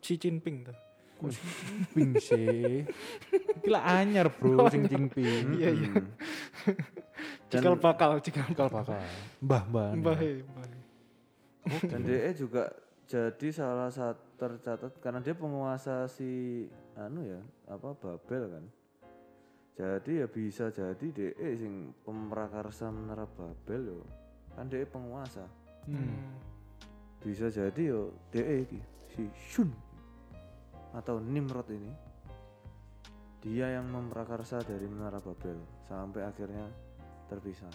Xi 0.00 0.14
Jinping 0.16 0.62
tuh. 0.64 0.76
Kok 1.16 1.32
sing 1.32 1.48
Jinping 1.48 2.10
sih? 2.20 2.84
Gila 3.64 3.80
anyar 3.80 4.28
bro 4.28 4.68
sing 4.68 4.84
Jinping. 4.84 5.56
Iya, 5.56 5.70
iya. 5.72 5.90
Dan, 7.46 7.62
Cikal 7.62 7.76
bakal, 7.78 8.10
cikal 8.20 8.50
Bakal. 8.52 8.98
Mbah 9.38 9.62
mbah. 9.70 9.90
Mbah 9.94 10.16
he, 10.18 10.30
mbah 10.42 10.66
he. 10.66 10.78
dan 11.90 12.02
DE 12.06 12.30
juga 12.34 12.70
jadi 13.06 13.48
salah 13.50 13.90
satu 13.90 14.22
tercatat 14.38 14.98
karena 15.02 15.18
dia 15.22 15.34
penguasa 15.34 16.06
si 16.06 16.62
anu 16.98 17.22
ya 17.22 17.40
apa 17.70 17.94
Babel 17.94 18.44
kan. 18.50 18.64
Jadi 19.78 20.24
ya 20.24 20.26
bisa 20.26 20.74
jadi 20.74 21.06
DE 21.06 21.48
sing 21.54 21.94
pemrakarsa 22.02 22.90
menara 22.90 23.30
Babel 23.30 23.94
yo. 23.94 24.00
Kan 24.58 24.66
DE 24.66 24.82
penguasa. 24.86 25.46
Hmm. 25.86 26.18
Bisa 27.22 27.50
jadi 27.50 27.82
yo 27.90 28.14
DE 28.30 28.66
iki 28.66 28.80
si 29.14 29.22
Shun 29.50 29.70
atau 30.94 31.18
Nimrod 31.22 31.66
ini 31.70 31.90
dia 33.46 33.78
yang 33.78 33.86
memprakarsa 33.86 34.58
dari 34.66 34.90
menara 34.90 35.22
Babel 35.22 35.58
sampai 35.86 36.26
akhirnya 36.26 36.66
terpisah. 37.30 37.70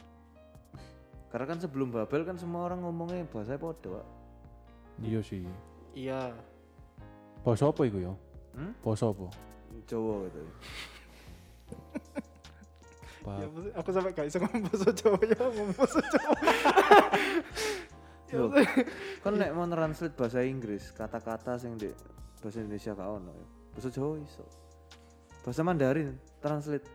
Karena 1.32 1.48
kan 1.48 1.60
sebelum 1.64 1.96
Babel 1.96 2.28
kan 2.28 2.36
semua 2.36 2.68
orang 2.68 2.84
ngomongnya 2.84 3.24
bahasa 3.32 3.56
podo. 3.56 4.04
Iya 5.00 5.24
sih. 5.24 5.48
Iya. 5.96 6.36
Poso 7.40 7.72
apa 7.72 7.88
iku 7.88 8.04
ya? 8.04 8.12
Hmm? 8.52 8.76
Poso 8.84 9.16
apa? 9.16 9.32
Jawa 9.88 10.28
gitu. 10.28 10.42
Ya, 13.22 13.46
aku 13.78 13.94
sampai 13.94 14.18
gak 14.18 14.34
bisa 14.34 14.42
ngomong 14.42 14.66
bahasa 14.66 14.90
Jawa 14.98 15.22
ya, 15.22 15.38
ngomong 15.38 15.70
bahasa 15.78 16.02
Jawa. 16.10 16.36
Loh, 18.32 18.50
kan 19.24 19.34
nek 19.36 19.52
mau 19.52 19.68
translate 19.68 20.16
bahasa 20.16 20.40
Inggris, 20.44 20.92
kata-kata 20.96 21.60
sing 21.60 21.76
di 21.76 21.92
bahasa 22.40 22.64
Indonesia 22.64 22.96
gak 22.96 23.10
ono 23.12 23.32
ya. 23.36 23.48
Bahasa 23.76 23.90
Jawa 23.92 24.16
iso. 24.20 24.46
Bahasa 25.44 25.62
Mandarin 25.64 26.16
translate. 26.40 26.88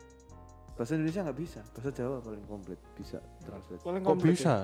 Bahasa 0.76 0.93
Indonesia 0.93 1.25
nggak 1.25 1.38
bisa, 1.40 1.61
bahasa 1.73 1.88
Jawa 1.88 2.21
paling 2.21 2.45
komplit 2.45 2.81
bisa 2.93 3.16
translate. 3.40 3.81
Paling 3.81 4.02
Kok 4.05 4.11
komplit 4.12 4.37
ya. 4.37 4.37
bisa? 4.37 4.55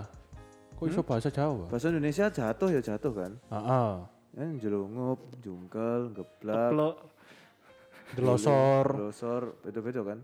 Kok 0.77 0.87
iso 0.89 1.01
bahasa 1.05 1.29
Jawa? 1.33 1.65
Bahasa 1.73 1.87
Indonesia 1.89 2.25
jatuh 2.29 2.69
ya 2.69 2.81
jatuh 2.85 3.13
kan. 3.17 3.33
Heeh. 3.49 3.93
Ya 4.33 4.45
jelungup, 4.61 5.21
jungkel, 5.45 6.13
geblak, 6.17 6.73
Plok. 6.73 6.97
Delosor. 8.13 8.87
losor, 9.09 9.43
beda-beda 9.65 10.05
kan. 10.05 10.21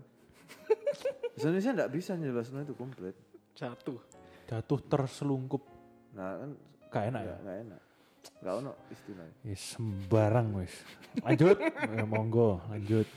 Bahasa 1.33 1.45
Indonesia 1.49 1.71
nggak 1.73 1.91
bisa 1.93 2.11
njelasin 2.13 2.61
itu 2.61 2.77
komplit. 2.77 3.17
Jatuh. 3.57 3.97
Jatuh 4.45 4.79
terselungkup. 4.85 5.78
Nah 6.15 6.29
kan 6.37 6.49
Gak 6.89 7.03
enak 7.13 7.21
ya? 7.21 7.35
nggak 7.39 7.57
enak. 7.69 7.81
Nggak 8.41 8.53
ono 8.57 8.71
istilahnya. 8.89 9.35
Ya 9.45 9.55
sembarang 9.55 10.47
wis. 10.57 10.73
Lanjut. 11.21 11.57
Ya, 11.61 12.05
monggo, 12.05 12.57
lanjut. 12.67 13.07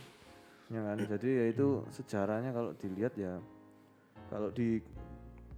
Ya 0.69 0.81
kan, 0.83 0.97
jadi 1.05 1.29
ya 1.29 1.45
itu 1.53 1.69
sejarahnya 1.93 2.51
kalau 2.53 2.73
dilihat 2.77 3.13
ya 3.17 3.37
kalau 4.29 4.49
di 4.49 4.81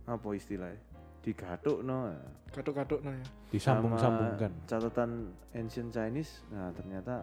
apa 0.05 0.27
istilahnya 0.35 0.79
digatuk 1.23 1.81
no 1.81 2.11
Kaduk-kaduk 2.51 3.01
no 3.01 3.11
ya. 3.11 3.27
Disambung-sambungkan. 3.51 4.51
catatan 4.67 5.31
ancient 5.55 5.91
Chinese 5.91 6.43
nah 6.51 6.69
ternyata 6.71 7.23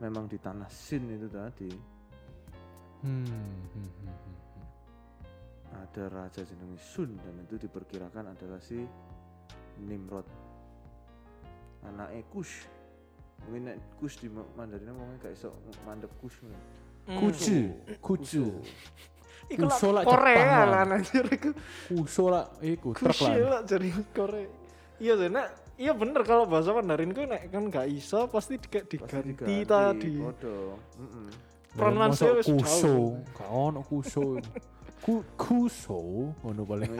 memang 0.00 0.26
di 0.26 0.36
tanah 0.36 0.66
Sin 0.68 1.06
itu 1.08 1.28
tadi 1.28 1.70
Hmm. 3.04 3.22
hmm, 3.22 3.68
hmm, 3.76 3.88
hmm. 4.02 4.36
ada 5.76 6.04
raja 6.08 6.40
jenenge 6.42 6.80
Sun 6.80 7.14
dan 7.20 7.36
itu 7.38 7.60
diperkirakan 7.60 8.32
adalah 8.32 8.58
si 8.58 8.80
Nimrod 9.78 10.26
anaknya 11.82 12.22
Kush 12.28 12.66
mungkin 13.44 13.62
nek 13.64 13.76
Kush 13.96 14.16
di 14.18 14.26
Ma- 14.26 14.48
Mandarin 14.54 14.88
ngomongnya 14.88 15.18
kayak 15.22 15.36
iso 15.36 15.52
mandep 15.84 16.10
Kush 16.18 16.36
ngono. 16.40 16.58
Kucu, 17.06 17.70
kucu. 18.02 18.44
Iku 19.46 19.62
lah 19.62 19.78
Korea 20.02 20.34
Jepang 20.34 20.66
lah 20.66 20.82
anjir 20.90 21.24
iku. 21.30 21.50
Kuso 21.86 22.24
lah, 22.26 22.50
iku 22.58 22.90
truk 22.90 23.14
lah. 23.22 23.34
lah 23.38 23.60
jadi 23.62 23.94
Korea. 24.10 24.50
Iya 24.98 25.14
sih, 25.14 25.28
nek 25.30 25.46
iya 25.78 25.94
bener 25.94 26.26
kalau 26.26 26.50
bahasa 26.50 26.74
Mandarin 26.74 27.14
ku 27.14 27.22
nek 27.22 27.46
kan 27.46 27.70
gak 27.70 27.86
iso 27.86 28.26
pasti 28.26 28.58
di- 28.58 28.66
kayak 28.66 28.90
Pasti 28.90 29.22
diganti 29.22 29.56
tadi. 29.62 30.12
podo 30.18 30.82
mm 30.98 31.28
Pronunciasi 31.76 32.24
Masa 32.26 32.26
wis 32.34 32.48
kuso, 32.50 32.96
gak 33.30 33.48
ono 33.48 33.80
kuso. 33.84 34.26
Ku 34.96 35.22
kuso, 35.36 36.00
ngono 36.40 36.62
paling. 36.64 36.90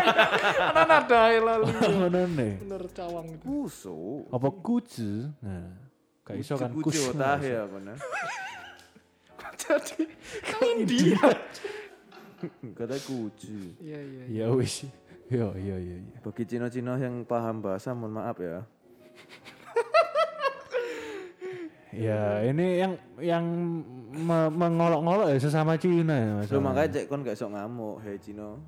Kan 0.76 0.90
ada 0.90 1.22
lali. 1.32 1.70
Ngono 1.96 2.20
nih. 2.34 2.52
Bener 2.60 2.82
cawang 2.90 3.26
itu. 3.30 3.44
Kuso 3.44 4.26
Apa 4.28 4.48
kucu? 4.50 5.32
Nah, 5.40 5.72
gak 6.22 6.36
iso 6.36 6.54
kan 6.54 6.68
kuso. 6.74 7.14
tah 7.14 7.40
ya 7.40 7.64
apa 7.64 7.78
nah 7.80 7.96
Jadi 9.56 10.04
kan 10.44 10.60
India. 10.76 11.24
kata 12.76 12.96
kucu 13.00 13.74
Iya 13.80 13.98
iya. 13.98 14.22
iya. 14.28 14.44
Ya 14.44 14.52
wis. 14.52 14.84
Yo 15.28 15.52
yo 15.56 15.76
yo 15.76 15.96
yo. 16.04 16.20
bagi 16.20 16.44
Cino-Cino 16.44 16.96
yang 16.96 17.24
paham 17.24 17.60
bahasa 17.60 17.92
mohon 17.92 18.12
maaf 18.14 18.36
ya 18.38 18.64
Ya, 21.88 22.44
ini 22.44 22.66
yang 22.78 22.92
yang 23.16 23.44
me- 24.12 24.52
mengolok-ngolok 24.52 25.32
ya 25.32 25.38
sesama 25.38 25.74
Cina 25.74 26.12
ya 26.12 26.30
Mas. 26.36 26.48
Lu 26.48 26.60
makanya 26.60 26.88
cek 26.94 27.08
kon 27.08 27.24
gak 27.24 27.32
sok 27.32 27.56
ngamuk, 27.56 28.04
hei 28.04 28.20
Cino. 28.20 28.60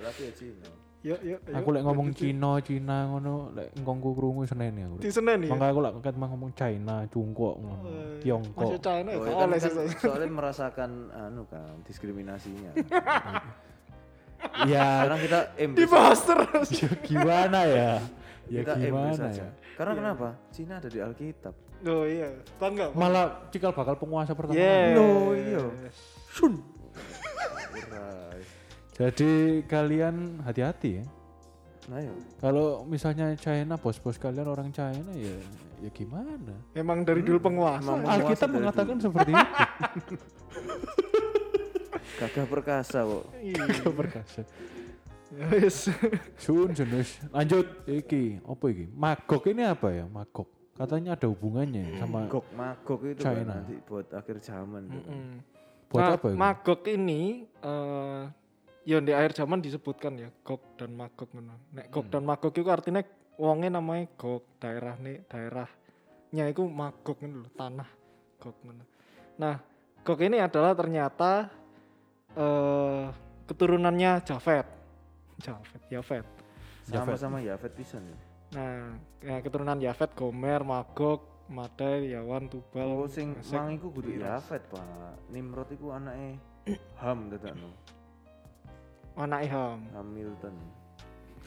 Lagi 0.00 0.22
ya 0.24 0.32
Cino. 0.32 0.70
Yuk 1.04 1.20
yuk. 1.20 1.40
Aku 1.52 1.68
lek 1.68 1.84
ngomong 1.84 2.16
Cina, 2.16 2.56
Cina 2.64 3.04
ngono, 3.06 3.52
lek 3.52 3.76
engkongku 3.76 4.16
krungu 4.16 4.48
seneni 4.48 4.88
aku. 4.88 5.04
di 5.04 5.12
Senen 5.12 5.44
ya. 5.44 5.52
Mangga 5.52 5.68
aku 5.68 5.80
lek 5.84 5.92
ket 6.00 6.16
ngomong 6.16 6.50
China, 6.56 7.04
Cungkok 7.12 7.54
ngono, 7.60 7.84
Eh, 7.84 8.24
Tiongkok. 8.24 8.64
Masih 8.64 8.80
China 8.80 9.08
ya, 9.12 9.18
Oh, 9.20 9.24
ya 9.28 9.34
kan, 9.36 9.48
kan 9.52 9.72
soalnya 10.00 10.28
merasakan 10.32 10.90
anu 11.12 11.44
kan 11.44 11.76
diskriminasinya. 11.84 12.72
Ya, 14.68 15.08
Sekarang 15.08 15.20
kita 15.24 15.40
embrace, 15.56 15.80
Dibahas 15.88 16.20
terus. 16.20 16.68
ya 16.76 16.88
gimana 17.00 17.58
ya? 17.64 17.92
Ya 18.44 18.60
kita 18.60 18.76
gimana 18.76 19.32
ya? 19.32 19.48
Karena 19.74 19.92
kenapa? 19.98 20.28
Cina 20.54 20.78
ada 20.78 20.88
di 20.88 20.98
Alkitab. 21.02 21.54
Oh 21.84 22.06
iya, 22.06 22.30
bangga. 22.56 22.94
Malah 22.94 23.50
cikal 23.50 23.74
bakal 23.74 23.98
penguasa 23.98 24.32
pertama. 24.32 24.56
Yes. 24.56 24.94
No, 24.96 25.34
iya. 25.34 25.62
Sun. 26.32 26.62
Jadi 28.94 29.62
kalian 29.66 30.38
hati-hati 30.46 31.02
ya. 31.02 31.04
Nah 31.90 32.00
ya, 32.00 32.14
Kalau 32.40 32.86
misalnya 32.86 33.34
China, 33.36 33.76
bos-bos 33.76 34.16
kalian 34.16 34.48
orang 34.48 34.70
China 34.70 35.10
ya 35.12 35.36
ya 35.82 35.90
gimana? 35.92 36.54
Emang 36.72 37.04
dari 37.04 37.20
dulu 37.20 37.42
penguasa. 37.42 37.82
Emang-? 37.84 38.06
Alkitab 38.06 38.48
mengatakan 38.48 38.96
seperti 39.02 39.30
itu. 39.34 40.14
gagah 42.14 42.46
perkasa 42.46 42.98
kok. 43.02 43.24
Iya. 43.42 43.64
Perkasa. 43.90 44.40
Ya 45.34 45.46
wis. 45.50 45.90
Sun 46.38 46.70
jenis. 46.70 47.18
Lanjut 47.34 47.66
iki, 47.90 48.38
apa 48.46 48.64
iki? 48.70 48.86
Magog 48.94 49.42
ini 49.50 49.62
apa 49.66 49.88
ya? 49.90 50.06
Magog. 50.06 50.46
Katanya 50.74 51.14
ada 51.14 51.30
hubungannya 51.30 52.02
sama 52.02 52.26
Magog, 52.26 52.42
magog 52.50 53.00
itu 53.06 53.22
kan 53.22 53.30
China. 53.38 53.62
nanti 53.62 53.78
buat 53.86 54.10
akhir 54.10 54.42
zaman 54.42 54.90
tuh. 54.90 55.06
Mm-mm. 55.06 55.38
buat 55.86 56.02
Nah, 56.02 56.10
apa 56.18 56.26
itu? 56.26 56.34
Magog 56.34 56.80
ini 56.90 57.22
eh 57.46 58.22
ya 58.82 58.98
di 58.98 59.14
akhir 59.14 59.38
zaman 59.38 59.62
disebutkan 59.62 60.18
ya 60.18 60.34
Gog 60.42 60.58
dan 60.74 60.98
Magog 60.98 61.30
ngono. 61.30 61.54
Nek 61.70 61.94
Gog 61.94 62.10
dan 62.10 62.26
Magog 62.26 62.50
itu 62.58 62.66
artinya 62.66 63.06
wonge 63.38 63.70
namanya 63.70 64.10
Gog, 64.18 64.42
daerah 64.58 64.98
nih 64.98 65.22
daerahnya 65.30 66.44
itu 66.50 66.66
Magog 66.66 67.22
ngono 67.22 67.46
lho, 67.46 67.50
tanah 67.54 67.88
Gog 68.42 68.58
ngono. 68.66 68.82
Nah, 69.38 69.62
Gog 70.02 70.18
ini 70.26 70.42
adalah 70.42 70.74
ternyata 70.74 71.54
eh 72.34 73.14
keturunannya 73.46 74.26
Jafet. 74.26 74.73
Jafet, 75.42 75.82
Jafet. 75.90 76.26
Sama-sama 76.84 77.40
Yafet 77.40 77.72
pisan 77.74 78.04
ya. 78.04 78.16
Nah, 78.54 78.94
ya, 79.24 79.42
keturunan 79.42 79.80
Yafet, 79.82 80.14
Gomer, 80.14 80.62
Magog, 80.62 81.24
Madai, 81.50 82.12
Yawan, 82.14 82.46
Tubal. 82.48 83.04
Oh 83.04 83.08
sing 83.10 83.34
mang 83.50 83.72
iku 83.74 83.90
kudu. 83.90 84.20
Yafet, 84.20 84.62
Pak. 84.70 85.28
Nimrod 85.32 85.68
iku 85.74 85.90
anake 85.92 86.38
Ham 87.02 87.28
dadakno. 87.28 87.68
anak 89.14 89.46
Ham. 89.50 89.86
Hamilton. 89.94 90.54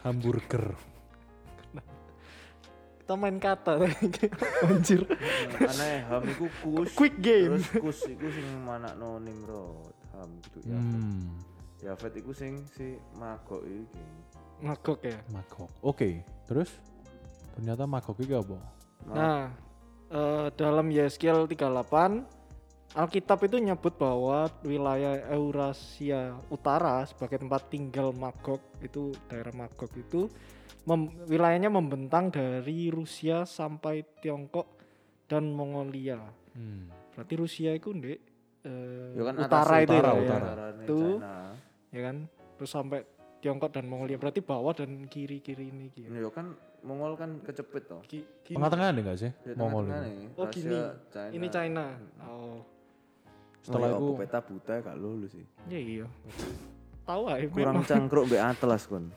Hamburger. 0.03 0.71
Kita 3.07 3.15
main 3.15 3.39
kata 3.39 3.87
anjir. 4.67 5.01
Nah, 5.07 5.71
anake 5.71 5.97
Ham 6.11 6.23
iku 6.27 6.45
Kus. 6.59 6.91
Quick 6.91 7.15
game. 7.23 7.55
Terus 7.59 7.71
Kus 7.79 7.99
iku 8.11 8.27
sing 8.27 8.47
manakno 8.67 9.17
Nimrod. 9.23 9.95
Ham 10.11 10.29
kudu 10.43 10.59
Yafet. 10.67 10.75
Hmm, 10.75 11.23
Yafet 11.79 12.13
iku 12.15 12.33
sing 12.33 12.65
si 12.73 12.97
Magog 13.13 13.61
iki. 13.61 14.03
Magog 14.57 14.97
ya. 14.99 15.17
magog. 15.29 15.69
Oke, 15.79 16.25
terus 16.45 16.73
ternyata 17.53 17.85
magog 17.85 18.17
iki 18.17 18.33
apa? 18.33 18.57
Ma- 19.05 19.13
Nah, 19.13 19.41
eh, 20.09 20.47
dalam 20.53 20.89
Yeskiel 20.89 21.45
38 21.45 22.25
Alkitab 22.91 23.43
itu 23.43 23.59
nyebut 23.59 23.93
bahwa 23.93 24.47
wilayah 24.63 25.29
Eurasia 25.29 26.33
Utara 26.47 27.03
sebagai 27.03 27.37
tempat 27.37 27.67
tinggal 27.67 28.09
Magog 28.09 28.63
itu 28.79 29.11
daerah 29.27 29.51
Magog 29.51 29.91
itu 29.93 30.31
mem- 30.83 31.11
wilayahnya 31.27 31.67
membentang 31.67 32.31
dari 32.31 32.87
Rusia 32.87 33.43
sampai 33.43 34.01
Tiongkok 34.17 34.79
dan 35.27 35.51
Mongolia. 35.51 36.17
Hmm. 36.55 36.87
Berarti 37.13 37.33
Rusia 37.35 37.75
itu 37.75 37.91
ndek 37.91 38.19
eh, 38.63 39.13
Ya 39.13 39.23
kan 39.25 39.35
utara 39.37 39.75
itu 39.77 39.93
utara, 39.93 40.11
ya, 40.15 40.23
utara. 40.23 40.65
China. 40.87 41.35
Ya 41.91 42.01
kan? 42.11 42.27
Terus 42.57 42.71
sampai 42.73 43.05
Tiongkok 43.37 43.69
dan 43.69 43.85
Mongolia 43.85 44.17
berarti 44.17 44.41
bawah 44.41 44.73
dan 44.73 45.05
kiri-kiri 45.05 45.69
ini 45.69 45.93
gitu. 45.93 46.09
Ya 46.09 46.25
kan 46.33 46.57
Mongol 46.85 47.17
kan 47.17 47.41
kecepet 47.41 47.83
toh. 47.89 48.01
Ki-. 48.05 48.25
Tengah-tengah 48.53 48.87
nih 48.93 49.01
enggak 49.03 49.17
sih? 49.17 49.31
Di 49.43 49.53
Mongol 49.57 49.89
nih, 49.89 50.29
Oh, 50.37 50.45
gini. 50.49 50.77
China. 51.09 51.29
Ini 51.33 51.47
China. 51.49 51.85
Oh. 52.23 52.61
Setelah 53.65 53.87
oh, 53.91 53.91
ya, 53.91 53.97
itu 53.97 54.05
apa 54.07 54.19
peta 54.23 54.39
buta 54.39 54.73
gak 54.79 54.97
lulus 54.97 55.31
sih. 55.35 55.45
Ya 55.67 55.79
iya. 55.81 56.05
Tahu 57.03 57.23
aja 57.27 57.47
Kurang 57.51 57.83
cangkruk 57.83 58.31
mbek 58.31 58.41
Atlas 58.41 58.87
kon. 58.87 59.11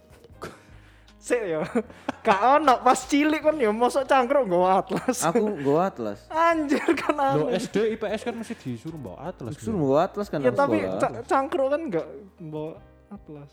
Sik 1.27 1.43
ya. 1.47 1.61
Gak 2.21 2.41
ono 2.53 2.75
pas 2.81 3.01
cilik 3.01 3.41
kan 3.41 3.57
ya 3.57 3.71
mosok 3.71 4.05
cangkruk 4.05 4.45
nggo 4.45 4.63
atlas. 4.63 5.25
Aku 5.25 5.41
nggo 5.57 5.81
Atlas. 5.81 6.29
Anjir 6.29 6.85
kan 6.93 7.17
Lo 7.17 7.49
aneh. 7.49 7.57
SD 7.57 7.97
IPS 7.97 8.21
kan 8.23 8.35
mesti 8.35 8.55
disuruh 8.55 8.97
bawa 8.97 9.29
atlas. 9.29 9.57
Gitu. 9.57 9.73
nggo 9.73 9.97
Atlas 9.97 10.29
kan 10.29 10.39
Ya 10.39 10.53
tapi 10.53 10.85
ca- 10.97 11.25
cangkruk 11.25 11.69
kan 11.69 11.81
enggak 11.81 12.07
bawa 12.39 12.77
atlas. 13.09 13.51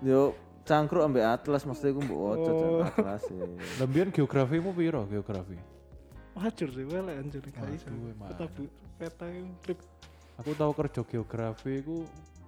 Yo 0.00 0.32
cangkruk 0.64 1.04
ambek 1.04 1.22
Atlas 1.22 1.62
mesti 1.62 1.86
aku 1.88 2.00
mbok 2.00 2.18
waca 2.18 2.50
Oh. 2.50 2.56
jan 2.56 2.70
Atlas 2.82 3.22
e. 3.32 3.36
Lembian 3.76 4.08
geografimu 4.10 4.72
piro 4.72 5.04
geografi? 5.04 5.56
Wajur 6.32 6.68
sih 6.68 6.84
wele 6.84 7.12
anjir 7.14 7.40
emang. 7.40 8.28
Peta 8.28 8.44
peta 8.96 9.24
yang 9.24 9.52
trip. 9.60 9.78
Aku 10.36 10.52
tahu 10.52 10.72
kerja 10.72 11.00
geografi 11.02 11.80
iku 11.80 12.04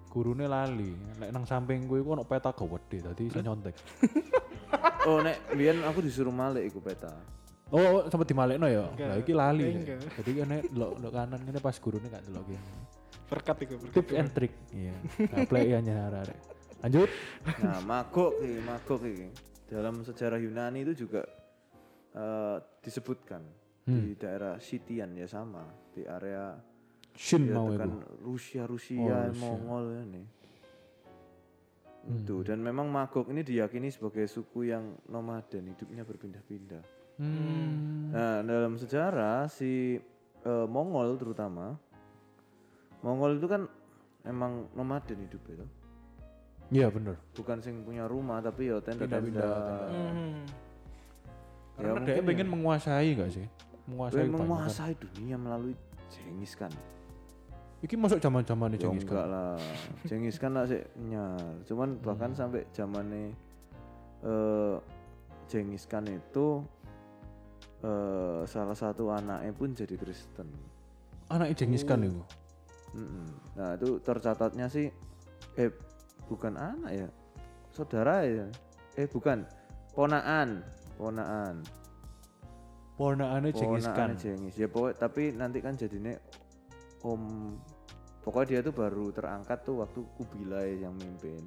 gurune 0.08 0.48
lali. 0.48 0.92
Lek 1.20 1.30
nang 1.30 1.44
sampingku 1.44 2.00
iku 2.00 2.16
ono 2.16 2.24
peta 2.24 2.50
gede 2.50 2.98
dadi 3.04 3.22
iso 3.28 3.40
nyontek. 3.40 3.76
Oh 5.08 5.24
nek 5.24 5.56
biyen 5.56 5.80
aku 5.88 6.04
disuruh 6.04 6.34
malik 6.34 6.68
iku 6.68 6.84
peta. 6.84 7.08
Oh, 7.72 7.80
oh 7.80 8.02
sempat 8.12 8.28
dimalekno 8.28 8.68
ya. 8.68 8.92
Lah 8.92 9.16
iki 9.16 9.32
lali. 9.32 9.80
Jadi 9.88 10.30
kan 10.36 10.52
delok 10.68 11.00
delok 11.00 11.12
kanan 11.16 11.40
ngene 11.40 11.60
pas 11.64 11.76
gurune 11.80 12.12
gak 12.12 12.28
delok 12.28 12.44
kene. 12.44 12.72
Berkat 13.28 13.56
itu 13.64 13.74
berkat. 13.80 13.94
Tips 13.96 14.12
and 14.12 14.30
trick. 14.36 14.52
Iya. 14.68 14.96
Nah, 15.32 15.38
play 15.48 15.72
ya 15.72 15.80
arek 15.80 16.38
Lanjut. 16.84 17.08
Nah, 17.64 17.80
magok 17.80 18.32
iki, 18.44 18.58
magok 18.60 19.00
iki. 19.08 19.28
Dalam 19.72 20.04
sejarah 20.04 20.36
Yunani 20.36 20.84
itu 20.84 21.08
juga 21.08 21.24
eh, 22.12 22.56
disebutkan 22.84 23.40
di 23.88 24.12
daerah 24.20 24.60
Sitian 24.60 25.16
ya 25.16 25.24
sama 25.24 25.64
di 25.96 26.04
area 26.04 26.52
Shin 27.18 27.42
ya 27.44 27.52
mau 27.52 27.66
itu 27.66 27.74
iku. 27.74 27.82
kan 27.82 27.90
Rusia 28.22 28.62
Oh, 28.62 28.70
Rusia 28.70 29.18
Rusia. 29.26 29.34
Mongol 29.34 29.84
ini 30.04 30.22
Hmm. 32.00 32.14
itu 32.16 32.40
dan 32.40 32.58
memang 32.58 32.88
Magog 32.88 33.28
ini 33.28 33.42
diyakini 33.42 33.90
sebagai 33.90 34.24
suku 34.24 34.64
yang 34.64 34.80
nomaden 35.04 35.68
hidupnya 35.68 36.02
berpindah-pindah 36.02 36.80
Hmm. 37.18 38.08
nah 38.08 38.40
dalam 38.40 38.78
sejarah 38.78 39.44
si 39.46 39.98
eh, 40.40 40.66
Mongol 40.66 41.18
terutama 41.18 41.74
Mongol 43.00 43.36
itu 43.36 43.46
kan 43.46 43.66
emang 44.22 44.70
nomaden 44.72 45.18
hidup 45.20 45.42
itu 45.48 45.66
Iya 46.70 46.88
bener. 46.88 47.16
bukan 47.32 47.58
sing 47.58 47.80
punya 47.82 48.04
rumah 48.04 48.38
tapi 48.38 48.68
ya 48.68 48.78
tenda-tenda 48.78 49.24
tenda. 49.24 49.50
Hmm. 49.90 50.44
ya 51.74 51.82
Karena 51.82 51.98
dia 51.98 52.14
mungkin 52.14 52.24
pengen 52.24 52.48
menguasai 52.50 53.08
gak 53.14 53.30
sih? 53.32 53.46
Menguasai 53.86 54.22
kan. 54.22 54.32
menguasai 54.32 54.92
dunia 54.94 55.36
melalui 55.36 55.74
Jengis 56.08 56.54
kan 56.54 56.72
Iki 57.78 57.94
masuk 57.94 58.18
zaman-zaman 58.18 58.74
Ya 58.74 58.82
Cengiz 58.82 59.06
enggak 59.06 59.22
Khan. 59.22 59.30
lah. 59.30 59.54
Jengis 60.02 60.36
kan 60.36 60.50
lah 60.50 60.64
sih 60.66 60.82
nyar. 60.98 61.38
Cuman 61.62 62.02
bahkan 62.02 62.34
sampai 62.34 62.66
zamannya 62.74 63.30
eh 64.26 64.76
Jengis 65.46 65.86
Khan 65.86 66.10
itu 66.10 66.60
eh 67.80 68.42
salah 68.50 68.74
satu 68.74 69.14
anaknya 69.14 69.54
pun 69.54 69.70
jadi 69.72 69.94
Kristen. 69.94 70.50
Anak 71.30 71.54
Cengiz 71.54 71.86
Khan 71.86 72.02
Oh. 72.02 72.08
iku. 72.10 72.22
Mm-mm. 72.98 73.26
Nah 73.54 73.78
itu 73.78 74.02
tercatatnya 74.02 74.66
sih 74.66 74.90
eh 75.54 75.70
bukan 76.26 76.58
anak 76.58 76.90
ya 76.90 77.08
saudara 77.70 78.26
ya 78.26 78.48
eh 78.98 79.06
bukan 79.06 79.46
ponaan 79.94 80.66
ponaan 80.98 81.62
Ponakane 82.98 83.54
Cengiz 83.54 83.86
Khan. 83.86 84.18
Jengis 84.18 84.58
ya 84.58 84.66
pokoknya 84.66 84.98
tapi 84.98 85.30
nanti 85.30 85.62
kan 85.62 85.78
jadinya 85.78 86.18
om 87.04 87.54
pokoknya 88.22 88.46
dia 88.48 88.60
tuh 88.62 88.74
baru 88.74 89.10
terangkat 89.10 89.58
tuh 89.62 89.82
waktu 89.82 90.00
Kubilai 90.16 90.82
yang 90.82 90.94
mimpin 90.96 91.42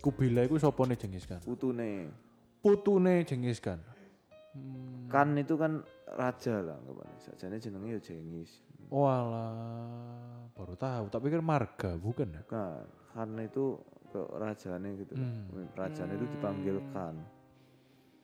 Kubilai 0.00 0.48
iku 0.48 0.56
sopone 0.56 0.96
Cengiz 0.96 1.28
Khan? 1.28 1.44
putune 1.44 2.08
Putune 2.60 3.24
Cengiz 3.24 3.60
Khan. 3.60 3.80
Hmm. 4.50 5.06
kan 5.06 5.30
itu 5.38 5.54
kan 5.54 5.78
raja 6.10 6.58
lah 6.58 6.74
anggapannya 6.82 7.18
sajane 7.22 7.62
jenenge 7.62 7.88
ya 7.94 8.00
Jengis 8.02 8.50
Walah, 8.90 10.50
baru 10.58 10.74
tahu. 10.74 11.04
Tak 11.14 11.22
pikir 11.22 11.38
marga, 11.38 11.94
bukan 11.94 12.34
ya? 12.34 12.42
kan 12.50 12.82
kan 13.14 13.30
itu 13.38 13.78
ke 14.10 14.18
rajane 14.34 14.98
gitu 14.98 15.14
Hmm. 15.14 15.70
rajane 15.78 16.18
itu 16.18 16.26
dipanggil 16.34 16.82
Khan 16.90 17.14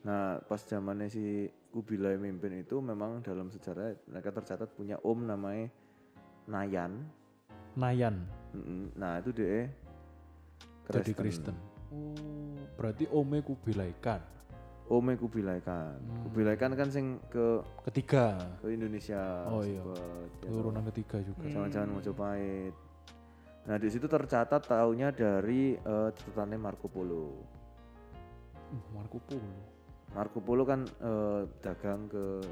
nah 0.03 0.39
pas 0.43 0.59
zamannya 0.59 1.07
si 1.07 1.47
Kubilai 1.67 2.15
mimpin 2.17 2.63
itu 2.63 2.79
memang 2.79 3.21
dalam 3.21 3.51
sejarah 3.51 3.93
mereka 4.07 4.33
tercatat 4.33 4.71
punya 4.73 4.97
om 5.03 5.19
namanya 5.23 5.69
Nayan 6.47 7.05
Nayan 7.75 8.25
nah 8.97 9.19
itu 9.21 9.29
dia 9.35 9.69
jadi 10.87 11.11
Kristen. 11.11 11.55
Oh, 11.91 12.55
berarti 12.79 13.07
ome 13.11 13.43
Kubilai 13.43 13.91
Khan. 13.99 14.23
Ome 14.87 15.19
Kubilai 15.19 15.59
Khan. 15.59 15.99
Hmm. 15.99 16.23
Kubilai 16.27 16.55
Khan 16.55 16.71
kan 16.79 16.87
sing 16.87 17.19
ke 17.27 17.59
Ketiga, 17.91 18.39
ke 18.63 18.71
Indonesia. 18.71 19.43
Oh 19.51 19.63
iya. 19.63 19.83
ya 20.43 20.47
turunan 20.47 20.83
ketiga 20.91 21.19
juga. 21.23 21.43
Hmm. 21.43 21.51
Jangan-jangan 21.51 21.89
Mojopahit. 21.91 22.75
Nah 23.67 23.75
di 23.75 23.89
situ 23.91 24.07
tercatat 24.07 24.63
tahunnya 24.63 25.11
dari 25.11 25.75
eh, 25.75 26.09
catatannya 26.15 26.55
Marco 26.59 26.87
Polo. 26.87 27.35
Uh, 28.71 28.83
Marco 28.95 29.19
Polo. 29.19 29.76
Marco 30.15 30.39
Polo 30.39 30.63
kan 30.63 30.85
eh, 30.85 31.41
dagang 31.59 32.07
ke 32.07 32.43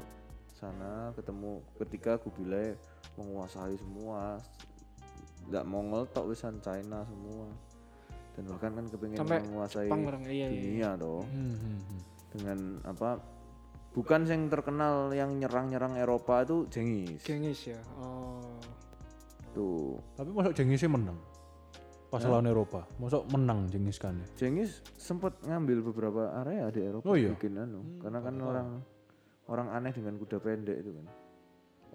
sana 0.56 1.12
ketemu 1.12 1.60
ketika 1.84 2.16
Kubilai 2.16 2.76
menguasai 3.20 3.76
semua 3.76 4.40
nggak 5.46 5.64
Mongol 5.68 6.08
tok 6.10 6.32
wisan 6.32 6.58
China 6.64 7.04
semua 7.06 7.46
dan 8.36 8.42
bahkan 8.52 8.70
kan 8.76 8.84
kepengen 8.88 9.18
Sampai 9.20 9.40
menguasai 9.44 9.88
Jepang 9.88 10.02
bareng 10.04 10.24
iya 10.28 10.46
iya. 10.48 10.60
dunia 10.60 10.88
toh 11.00 11.22
Hmm, 11.28 11.54
hmm, 11.56 11.78
hmm. 11.80 12.00
dengan 12.36 12.58
apa 12.84 13.10
bukan 13.96 14.20
yang 14.28 14.42
terkenal 14.52 15.08
yang 15.16 15.30
nyerang-nyerang 15.40 15.96
Eropa 15.96 16.44
itu 16.44 16.68
Jengis 16.68 17.24
Gengis 17.24 17.72
ya. 17.72 17.80
Oh. 17.96 18.44
tuh 19.56 19.96
Tapi 20.20 20.30
masuk 20.36 20.52
sih 20.52 20.90
menang. 20.90 21.16
Pas 22.06 22.22
lawan 22.22 22.46
Eropa. 22.46 22.86
Mosok 22.96 23.26
menang 23.34 23.66
Genghis 23.66 23.98
Khan 23.98 24.16
ya. 24.22 24.26
Cengiz 24.38 24.80
sempat 24.94 25.36
ngambil 25.42 25.82
beberapa 25.90 26.30
area 26.38 26.70
di 26.70 26.80
Eropa 26.80 27.06
Oh 27.06 27.16
iya? 27.18 27.34
bikin 27.34 27.58
anu 27.58 27.98
karena 27.98 28.18
kan 28.22 28.34
orang 28.38 28.68
orang 29.46 29.68
aneh 29.70 29.90
dengan 29.90 30.14
kuda 30.16 30.38
pendek 30.38 30.78
itu 30.80 30.90
kan 30.94 31.06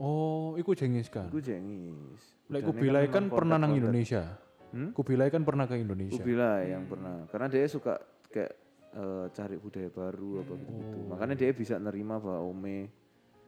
Oh, 0.01 0.55
iku 0.57 0.73
Genghis 0.73 1.07
Khan. 1.07 1.29
itu 1.29 1.39
Cengiz 1.43 2.21
Lek 2.49 2.65
Kubilai 2.65 3.05
kan 3.07 3.27
memang 3.27 3.37
pernah 3.37 3.57
nang. 3.61 3.71
Indonesia. 3.71 4.23
Hmm? 4.71 4.95
Kubilai 4.95 5.27
kan 5.27 5.43
pernah 5.43 5.67
ke 5.67 5.75
Indonesia. 5.75 6.15
Kubilai 6.15 6.71
yang 6.71 6.87
pernah 6.87 7.27
karena 7.27 7.47
dia 7.47 7.67
suka 7.67 7.99
kayak 8.31 8.51
eh, 8.91 9.25
cari 9.31 9.55
budaya 9.55 9.87
baru 9.87 10.43
apa 10.43 10.53
gitu, 10.55 10.71
gitu. 10.71 10.97
makanya 11.11 11.35
dia 11.35 11.51
bisa 11.51 11.75
nerima 11.75 12.19
bahwa 12.19 12.39
Ome 12.47 12.87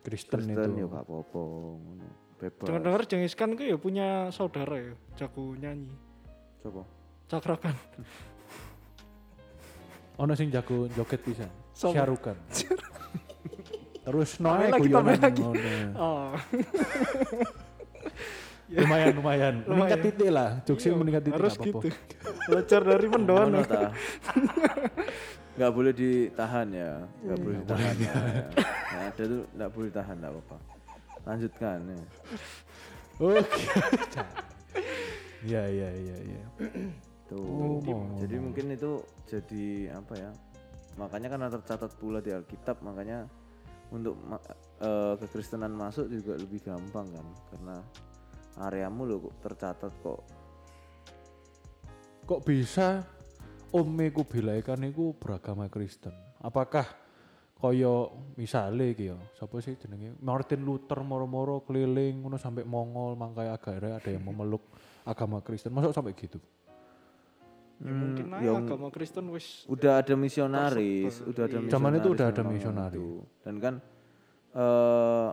Kristen, 0.04 0.44
Kristen 0.44 0.76
itu. 0.76 0.84
ya 0.84 0.88
gak 0.92 1.04
apa-apa 1.08 1.42
ngono. 1.80 2.08
bebas 2.36 2.66
Dengar-dengar 2.68 3.02
Genghis 3.08 3.36
Khan 3.36 3.56
ku 3.56 3.64
ya 3.64 3.80
punya 3.80 4.28
saudara 4.30 4.76
ya, 4.76 4.94
jago 5.16 5.56
nyanyi. 5.56 5.88
Coba 6.64 6.82
Cakrakan. 7.28 7.76
Ono 10.22 10.34
sing 10.38 10.54
jago 10.54 10.86
joget 10.94 11.22
pisan. 11.26 11.50
Sopo? 11.74 11.96
Syarukan. 11.98 12.38
Terus 14.06 14.38
noe 14.38 14.68
lagi, 14.68 14.92
guyonan 14.92 14.94
tambah 14.94 15.16
lagi. 15.24 15.42
ngono. 15.42 15.58
Oh. 15.98 16.30
Lumayan 18.74 19.14
lumayan. 19.16 19.54
Meningkat 19.64 19.70
Lumayan. 19.70 20.00
titik 20.02 20.30
lah. 20.34 20.50
Jokesnya 20.66 20.92
Iya, 20.92 20.98
meningkat 21.00 21.24
titik 21.24 21.38
harus 21.40 21.56
gitu. 21.58 21.78
Belajar 22.50 22.82
dari 22.84 23.08
mendoan. 23.08 23.48
Ta. 23.66 23.92
nggak 25.54 25.70
boleh 25.70 25.94
ditahan 25.94 26.66
ya 26.74 27.06
nggak 27.22 27.38
boleh 27.38 27.62
ditahan 27.62 27.94
ya. 28.02 28.14
Nah, 28.90 29.02
ada 29.06 29.22
tuh 29.22 29.46
nggak 29.54 29.70
boleh 29.70 29.88
ditahan 29.94 30.16
nggak 30.18 30.34
apa-apa 30.34 30.58
lanjutkan 31.24 31.78
ya. 31.86 32.02
Oke. 33.22 33.62
Iya 35.44 35.64
iya 35.68 35.90
iya 35.92 36.18
iya. 36.24 36.46
tuh 37.28 37.40
Oh, 37.40 37.80
jadi 38.20 38.36
mungkin 38.40 38.72
itu 38.72 39.04
jadi 39.28 39.96
apa 39.96 40.14
ya 40.16 40.32
makanya 41.00 41.28
kan 41.34 41.48
tercatat 41.50 41.92
pula 41.98 42.20
di 42.20 42.32
Alkitab 42.32 42.84
makanya 42.84 43.26
untuk 43.90 44.18
ma- 44.24 44.44
eh, 44.82 45.14
kekristenan 45.20 45.74
masuk 45.74 46.10
juga 46.10 46.38
lebih 46.38 46.62
gampang 46.62 47.08
kan 47.10 47.28
karena 47.54 47.76
areamu 48.60 49.08
lo 49.08 49.16
kok 49.30 49.36
tercatat 49.42 49.94
kok 50.04 50.22
Kok 52.24 52.40
bisa 52.48 53.04
Ome 53.76 54.08
Kubilai 54.16 54.64
Khan 54.64 54.80
iku 54.88 55.12
beragama 55.20 55.68
Kristen? 55.68 56.16
Apakah 56.40 56.88
koyo 57.60 58.16
misale 58.40 58.96
iki 58.96 59.12
ya, 59.12 59.20
sapa 59.36 59.60
sih 59.60 59.76
jenenge 59.76 60.16
Martin 60.24 60.64
Luther 60.64 61.04
moro-moro 61.04 61.68
keliling 61.68 62.24
ngono 62.24 62.40
sampai 62.40 62.64
Mongol 62.64 63.20
mangkai 63.20 63.52
akhirnya 63.52 64.00
ada 64.00 64.08
yang 64.08 64.24
memeluk 64.24 64.72
agama 65.04 65.40
Kristen. 65.40 65.72
Masuk 65.72 65.92
sampai 65.92 66.16
gitu. 66.16 66.40
Ya, 67.84 67.92
mungkin 67.92 68.26
Hmm, 68.32 68.40
yang 68.40 68.64
agama 68.64 68.88
Kristen 68.90 69.28
wis 69.30 69.68
udah 69.68 70.00
ada 70.00 70.16
misionaris, 70.16 71.20
Tersebar, 71.20 71.30
udah 71.30 71.44
ada 71.44 71.58
iya. 71.60 71.70
Zaman 71.70 71.92
itu 71.94 72.08
udah 72.10 72.28
ada 72.32 72.42
misionaris. 72.46 72.96
itu. 72.96 73.10
Dan 73.44 73.56
kan 73.60 73.74
eh 74.54 75.30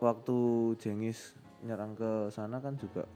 waktu 0.00 0.36
Jengis 0.76 1.38
nyerang 1.62 1.94
ke 1.94 2.28
sana 2.28 2.58
kan 2.58 2.74
juga 2.74 3.06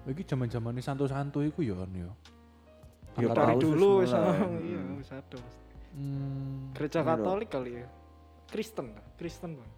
Iki 0.00 0.24
zaman-zaman 0.24 0.72
ini 0.72 0.80
santo-santo 0.80 1.44
iku 1.44 1.60
ya 1.60 1.76
kan 1.76 1.90
ya. 1.92 2.08
Ya, 3.18 3.28
dari 3.34 3.54
dulu 3.58 4.00
wis 4.00 4.14
iya 4.64 4.80
Hmm. 4.80 4.96
wis 4.96 5.10
ada. 5.10 5.38
Hmm, 5.92 6.70
Gereja. 6.72 7.02
Katolik 7.02 7.50
kali 7.50 7.82
ya. 7.82 7.86
Kristen, 8.48 8.94
Kristen 9.18 9.58
bang. 9.58 9.70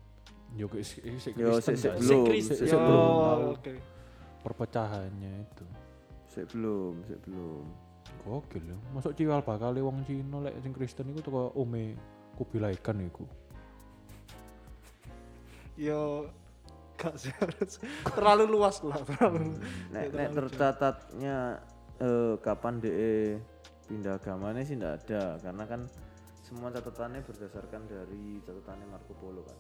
yo 0.53 0.69
sik 0.79 1.01
sik 1.17 1.33
Yo, 1.35 1.57
Kristen 1.57 1.75
belum, 1.97 2.29
Si 2.69 2.77
Oh, 2.77 2.81
belum 2.85 3.57
oke. 3.57 3.73
Perpecahannya 4.43 5.47
itu. 5.47 5.67
sik 6.29 6.53
belum, 6.53 7.01
sik 7.07 7.21
belum. 7.29 7.65
Gokil 8.23 8.65
ya. 8.67 8.77
Masuk 8.95 9.13
ciwal 9.17 9.43
bakal 9.43 9.75
wong 9.79 10.05
Cina 10.07 10.39
lek 10.43 10.59
sing 10.63 10.73
Kristen 10.75 11.11
iku 11.11 11.21
teko 11.23 11.43
Ome 11.59 11.97
Kubilai 12.39 12.77
Khan 12.79 13.03
iku. 13.03 13.25
Yo 15.77 16.29
gak 17.01 17.19
sih 17.19 17.35
harus 17.41 17.83
terlalu 18.15 18.45
luas 18.47 18.79
lah 18.87 19.01
terlalu. 19.03 19.59
Nek, 19.91 20.05
Ya, 20.07 20.11
nek 20.15 20.29
terlalu 20.31 20.37
tercatatnya 20.39 21.37
eh, 21.99 22.35
kapan 22.39 22.75
DE 22.79 23.43
pindah 23.91 24.17
agamanya 24.17 24.63
sih 24.63 24.79
ndak 24.79 25.05
ada 25.05 25.37
karena 25.43 25.65
kan 25.67 25.81
semua 26.47 26.71
catatannya 26.71 27.27
berdasarkan 27.27 27.83
dari 27.91 28.39
catatannya 28.47 28.87
Marco 28.87 29.13
Polo 29.19 29.43
kan. 29.43 29.59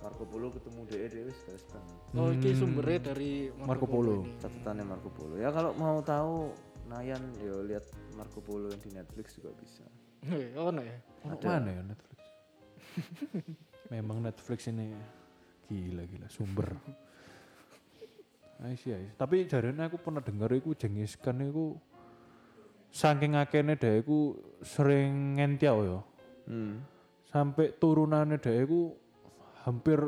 Marco 0.00 0.24
Polo 0.24 0.48
ketemu 0.50 0.80
DE 0.86 1.06
DE 1.06 1.20
wis 1.28 1.38
Kristen. 1.44 1.82
Oh, 2.14 2.32
ini 2.32 2.50
Hmm. 2.50 2.56
sumbernya 2.56 3.12
dari 3.12 3.52
Marco 3.54 3.84
Polo. 3.84 4.24
ini. 4.24 4.32
Catatannya 4.38 4.84
Marco 4.84 5.08
Polo. 5.08 5.34
Ya 5.36 5.50
kalau 5.50 5.72
mau 5.74 6.00
tahu 6.00 6.50
Nayan 6.88 7.22
yo 7.38 7.62
lihat 7.62 7.84
Marco 8.16 8.40
Polo 8.40 8.66
yang 8.66 8.80
di 8.80 8.90
Netflix 8.90 9.36
juga 9.36 9.54
bisa. 9.54 9.84
Eh, 10.26 10.56
oh 10.56 10.68
no 10.68 10.82
ya. 10.82 10.96
Ono 11.22 11.36
Ada. 11.36 11.46
mana 11.48 11.70
ya 11.70 11.82
Netflix? 11.84 12.18
Memang 13.92 14.18
Netflix 14.20 14.58
ini 14.66 14.90
gila 15.64 16.02
gila 16.04 16.26
sumber. 16.26 16.74
Ais 18.60 18.82
ya. 18.82 18.98
Tapi 19.14 19.46
jarene 19.46 19.86
aku 19.86 19.96
pernah 19.96 20.20
denger 20.20 20.50
iku 20.54 20.74
Genghis 20.74 21.14
Khan 21.14 21.40
iku 21.40 21.78
saking 22.90 23.32
akene 23.32 23.78
dhek 23.78 24.02
iku 24.02 24.34
sering 24.60 25.38
ngentiau 25.38 25.78
ya. 25.86 26.00
Hmm. 26.44 26.82
Sampai 27.24 27.72
turunannya 27.72 28.36
dhek 28.36 28.66
iku 28.66 28.92
hampir 29.66 30.00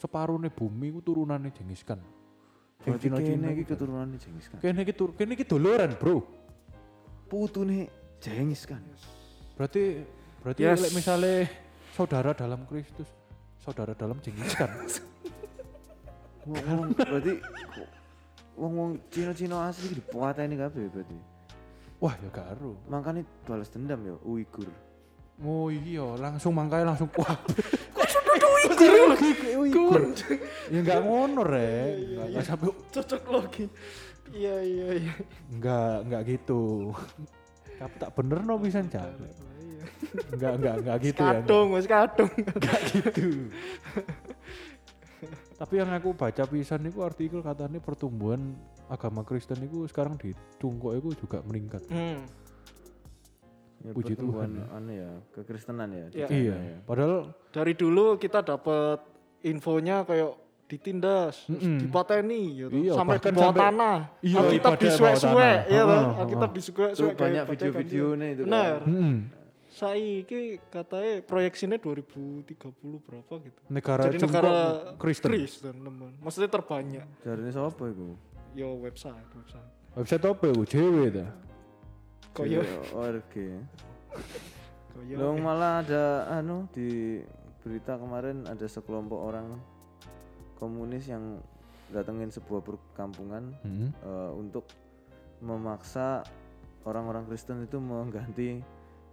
separuh 0.00 0.40
bumi 0.48 0.88
iku 0.88 1.00
turunannya 1.04 1.52
Genghis 1.52 1.84
Khan. 1.84 2.00
Berarti 2.80 3.12
kene 3.12 3.20
Cina-Cina 3.20 3.48
iki 3.52 3.64
keturunannya 3.68 4.16
Jengis 4.16 4.46
Khan. 4.48 4.58
Kene 4.64 4.80
iki 4.88 4.94
tur 4.96 5.12
kene 5.12 5.36
iki 5.36 5.44
doloran, 5.44 5.92
Bro. 6.00 6.24
Putune 7.28 7.92
Jengis 8.24 8.64
Khan. 8.64 8.80
Berarti 9.56 10.00
berarti 10.40 10.60
Yes. 10.64 10.88
misalnya 10.96 11.44
saudara 11.92 12.32
dalam 12.32 12.64
Kristus, 12.64 13.12
saudara 13.60 13.92
dalam 13.92 14.16
Genghis 14.24 14.56
Khan. 14.56 14.72
Wong 16.48 16.96
berarti 16.96 17.36
wong-wong 18.56 18.96
Cina-Cina 19.12 19.68
asli 19.68 19.92
iki 19.92 20.00
dipateni 20.00 20.56
kabeh 20.56 20.88
berarti. 20.88 21.16
Wah, 22.00 22.16
ya 22.16 22.32
karo. 22.32 22.80
Makanya 22.88 23.28
balas 23.44 23.68
dendam 23.68 24.00
ya 24.00 24.16
Uighur. 24.24 24.72
Oh 25.44 25.68
iya, 25.68 26.16
langsung 26.16 26.56
mangkai 26.56 26.80
langsung 26.80 27.12
wah. 28.66 29.18
Uighur. 29.60 30.02
ya 30.72 30.78
enggak 30.80 31.00
ngono, 31.04 31.40
Rek. 31.44 31.90
Enggak 31.96 32.26
enggak 32.32 32.44
sampai 32.44 32.66
Cocok 32.90 33.22
lagi. 33.30 33.64
Iya 34.30 34.56
iya 34.62 34.88
iya. 34.94 35.14
enggak 35.50 35.94
enggak 36.06 36.22
gitu. 36.38 36.94
Tapi 37.80 37.94
tak 37.98 38.10
bener 38.14 38.38
no 38.44 38.54
bisa 38.60 38.78
cak. 38.84 39.08
Enggak 40.36 40.52
enggak 40.60 40.74
enggak 40.84 40.96
gitu 41.02 41.20
ya. 41.20 41.32
Kadung, 41.42 41.66
wis 41.74 41.86
kadung. 41.90 42.30
Enggak 42.36 42.80
gitu. 42.94 43.28
Tapi 45.60 45.74
yang 45.76 45.92
aku 45.92 46.16
baca 46.16 46.42
pisan 46.48 46.88
itu 46.88 47.04
artikel 47.04 47.44
katanya 47.44 47.84
pertumbuhan 47.84 48.56
agama 48.88 49.20
Kristen 49.20 49.60
itu 49.60 49.84
sekarang 49.92 50.16
di 50.16 50.32
Cungkok 50.56 50.96
itu 50.96 51.08
juga 51.20 51.44
meningkat. 51.44 51.84
Hmm. 51.92 52.24
Ya, 53.80 53.96
Puji 53.96 54.12
Tuhan 54.12 54.48
ya. 54.52 54.64
anu 54.70 54.92
ya, 54.92 55.10
kekristenan 55.32 55.88
ya. 55.88 56.06
di 56.06 56.20
Iya. 56.20 56.52
ya. 56.52 56.76
padahal 56.84 57.32
Dari 57.48 57.72
dulu 57.72 58.14
kita 58.14 58.40
dapat 58.40 59.00
infonya 59.40 60.04
kayak 60.04 60.36
ditindas, 60.66 61.48
terus 61.48 61.58
Mm-mm. 61.58 61.78
dipateni 61.80 62.42
gitu. 62.60 62.70
Iya, 62.70 62.92
sampai 62.94 63.16
di 63.16 63.26
bawah 63.26 63.42
sampai- 63.42 63.62
tanah. 63.66 63.96
Iya, 64.20 64.36
Alkitab 64.38 64.70
bawah 64.70 64.82
disuwe-suwe, 64.84 65.50
ya 65.66 65.82
kan? 65.82 66.04
Alkitab 66.14 66.40
heeh. 66.44 66.54
disuwe-suwe 66.54 67.10
Itu 67.10 67.18
banyak 67.18 67.44
video-videonya 67.48 68.26
itu 68.30 68.42
kan. 68.42 68.50
Benar. 68.52 68.78
mm, 68.84 69.16
Saiki 69.70 70.40
katanya 70.66 71.12
proyeksinya 71.24 71.78
2030 71.78 72.44
berapa 73.00 73.32
gitu. 73.40 73.60
negara 73.66 74.02
Jadi 74.04 74.18
negara 74.20 74.54
Kristen. 74.94 75.30
Kristen, 75.30 75.74
teman. 75.80 76.12
Maksudnya 76.18 76.50
terbanyak. 76.50 77.06
Jarine 77.22 77.48
sapa 77.48 77.84
iku? 77.86 78.18
Yo 78.52 78.76
website, 78.76 79.24
website. 79.32 79.70
Website 79.94 80.22
apa 80.22 80.42
ya? 80.44 80.54
JW 80.60 80.96
ta? 81.08 81.26
Koyo 82.32 82.62
ORG. 82.92 83.34
koyo. 84.90 85.14
Loh 85.16 85.34
malah 85.36 85.80
ada 85.80 86.04
anu 86.32 86.66
di 86.70 87.20
berita 87.60 87.94
kemarin 87.94 88.44
ada 88.44 88.64
sekelompok 88.64 89.20
orang 89.20 89.58
komunis 90.56 91.06
yang 91.06 91.40
datengin 91.88 92.28
sebuah 92.28 92.60
perkampungan 92.60 93.50
Hmm. 93.60 93.90
eh, 93.92 94.30
untuk 94.32 94.64
memaksa 95.40 96.22
orang-orang 96.82 97.26
Kristen 97.26 97.64
itu 97.64 97.76
mengganti 97.76 98.60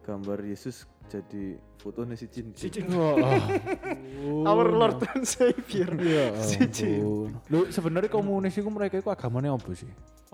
gambar 0.03 0.39
Yesus 0.41 0.87
jadi 1.07 1.55
fotonya 1.77 2.15
si 2.15 2.27
Jin. 2.27 2.51
Si 2.53 2.67
Jin. 2.67 2.87
Wah. 2.91 3.15
Our 4.49 4.67
Lord 4.69 4.99
and 5.09 5.23
Savior. 5.23 5.87
Ya 5.95 6.35
Si 6.37 6.63
Jin. 6.67 7.31
Lu 7.47 7.67
sebenarnya 7.67 8.07
komunis 8.07 8.55
itu 8.55 8.67
mereka 8.67 8.99
itu 8.99 9.07
agamanya 9.07 9.51
apa 9.51 9.71
sih? 9.71 9.87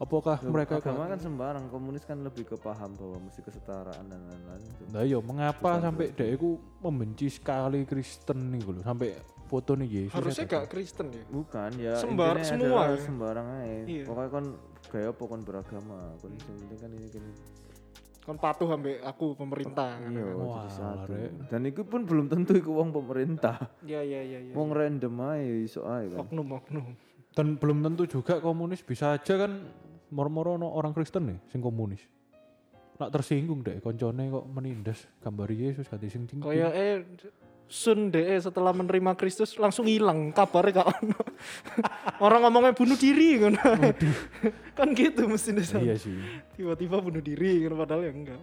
Apakah 0.03 0.35
Loh, 0.37 0.51
mereka 0.51 0.77
agama 0.77 1.07
kan 1.07 1.15
sembarang, 1.15 1.63
komunis 1.67 2.03
kan 2.03 2.19
lebih 2.19 2.43
ke 2.43 2.57
paham 2.57 2.91
bahwa 2.93 3.23
mesti 3.23 3.39
kesetaraan 3.39 4.03
dan 4.03 4.19
lain-lain 4.21 4.59
itu. 4.61 4.83
Nah 4.89 5.01
iya, 5.01 5.15
mengapa 5.17 5.63
Bukan 5.71 5.79
sampai 5.81 6.05
dia 6.11 6.27
itu 6.29 6.49
membenci 6.77 7.27
sekali 7.29 7.79
Kristen 7.83 8.51
nih 8.51 8.61
loh, 8.61 8.83
sampai 8.83 9.15
foto 9.45 9.71
nih 9.73 9.87
Yesus. 9.87 10.13
Harusnya 10.13 10.43
itu. 10.43 10.51
gak 10.51 10.65
Kristen 10.67 11.07
ya. 11.07 11.23
Bukan 11.25 11.71
ya 11.77 11.93
Sembar- 11.95 12.43
semua 12.43 12.81
ya. 12.89 12.99
sembarang 12.99 13.47
aja. 13.55 13.75
Iya. 13.85 14.03
Pokoknya 14.03 14.29
kon 14.29 14.45
gaya 14.85 15.07
apa 15.09 15.23
kon 15.23 15.41
beragama 15.41 15.97
kon 16.17 16.31
sing 16.35 16.53
penting 16.59 16.77
kan 16.77 16.89
ini 16.91 17.07
kan 17.07 17.23
Kon 18.23 18.37
patuh 18.37 18.67
ambek 18.69 19.03
aku 19.03 19.35
pemerintah. 19.35 19.99
iya 20.01 20.23
Wah, 20.33 20.63
jadi 20.63 20.69
satu 20.73 21.11
arek. 21.11 21.31
dan 21.45 21.61
itu 21.61 21.81
pun 21.83 22.01
belum 22.01 22.25
tentu 22.25 22.55
iku 22.55 22.71
wong 22.73 22.91
pemerintah 22.91 23.59
Iya 23.81 23.99
iya 23.99 24.21
iya 24.21 24.39
iya. 24.41 24.53
wong 24.53 24.71
random 24.71 25.11
ae 25.29 25.43
iso 25.61 25.83
ae 25.83 26.07
kan 26.07 26.23
Oknum 26.23 26.47
oknum. 26.53 26.85
Dan 27.29 27.57
belum 27.57 27.81
tentu 27.81 28.03
juga 28.05 28.37
komunis 28.37 28.79
bisa 28.79 29.11
aja 29.11 29.33
kan 29.35 29.67
moro-moro 30.13 30.61
ono 30.61 30.69
orang 30.69 30.93
Kristen 30.93 31.25
nih 31.25 31.39
sing 31.49 31.59
komunis. 31.59 32.05
Nak 33.01 33.09
tersinggung 33.09 33.65
deh 33.65 33.81
koncone 33.81 34.29
kok 34.29 34.45
menindas 34.45 35.09
gambar 35.25 35.49
Yesus 35.49 35.89
ganti 35.89 36.07
sing 36.13 36.29
tinggi. 36.29 36.45
Kayak 36.45 36.71
eh 36.77 36.95
Sun 37.73 38.13
DE 38.13 38.37
setelah 38.37 38.69
menerima 38.69 39.17
Kristus 39.17 39.57
langsung 39.57 39.89
hilang 39.89 40.29
kabarnya 40.29 40.85
kak 40.85 40.87
ono. 40.93 41.21
Orang 42.25 42.45
ngomongnya 42.45 42.77
bunuh 42.77 42.93
diri 42.93 43.41
kan. 43.41 43.57
kan 44.77 44.87
gitu 44.93 45.25
mesti 45.25 45.57
desa. 45.57 45.81
Iya 45.81 45.97
sih. 45.97 46.13
Tiba-tiba 46.53 47.01
bunuh 47.01 47.23
diri 47.23 47.65
kan 47.65 47.73
padahal 47.73 48.05
ya 48.05 48.13
enggak. 48.13 48.41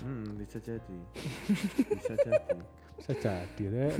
hmm 0.00 0.26
bisa 0.40 0.58
jadi 0.58 0.96
bisa 2.00 2.14
jadi 2.18 2.56
Bisa 2.96 3.12
jadi 3.20 3.64
deh. 3.68 3.92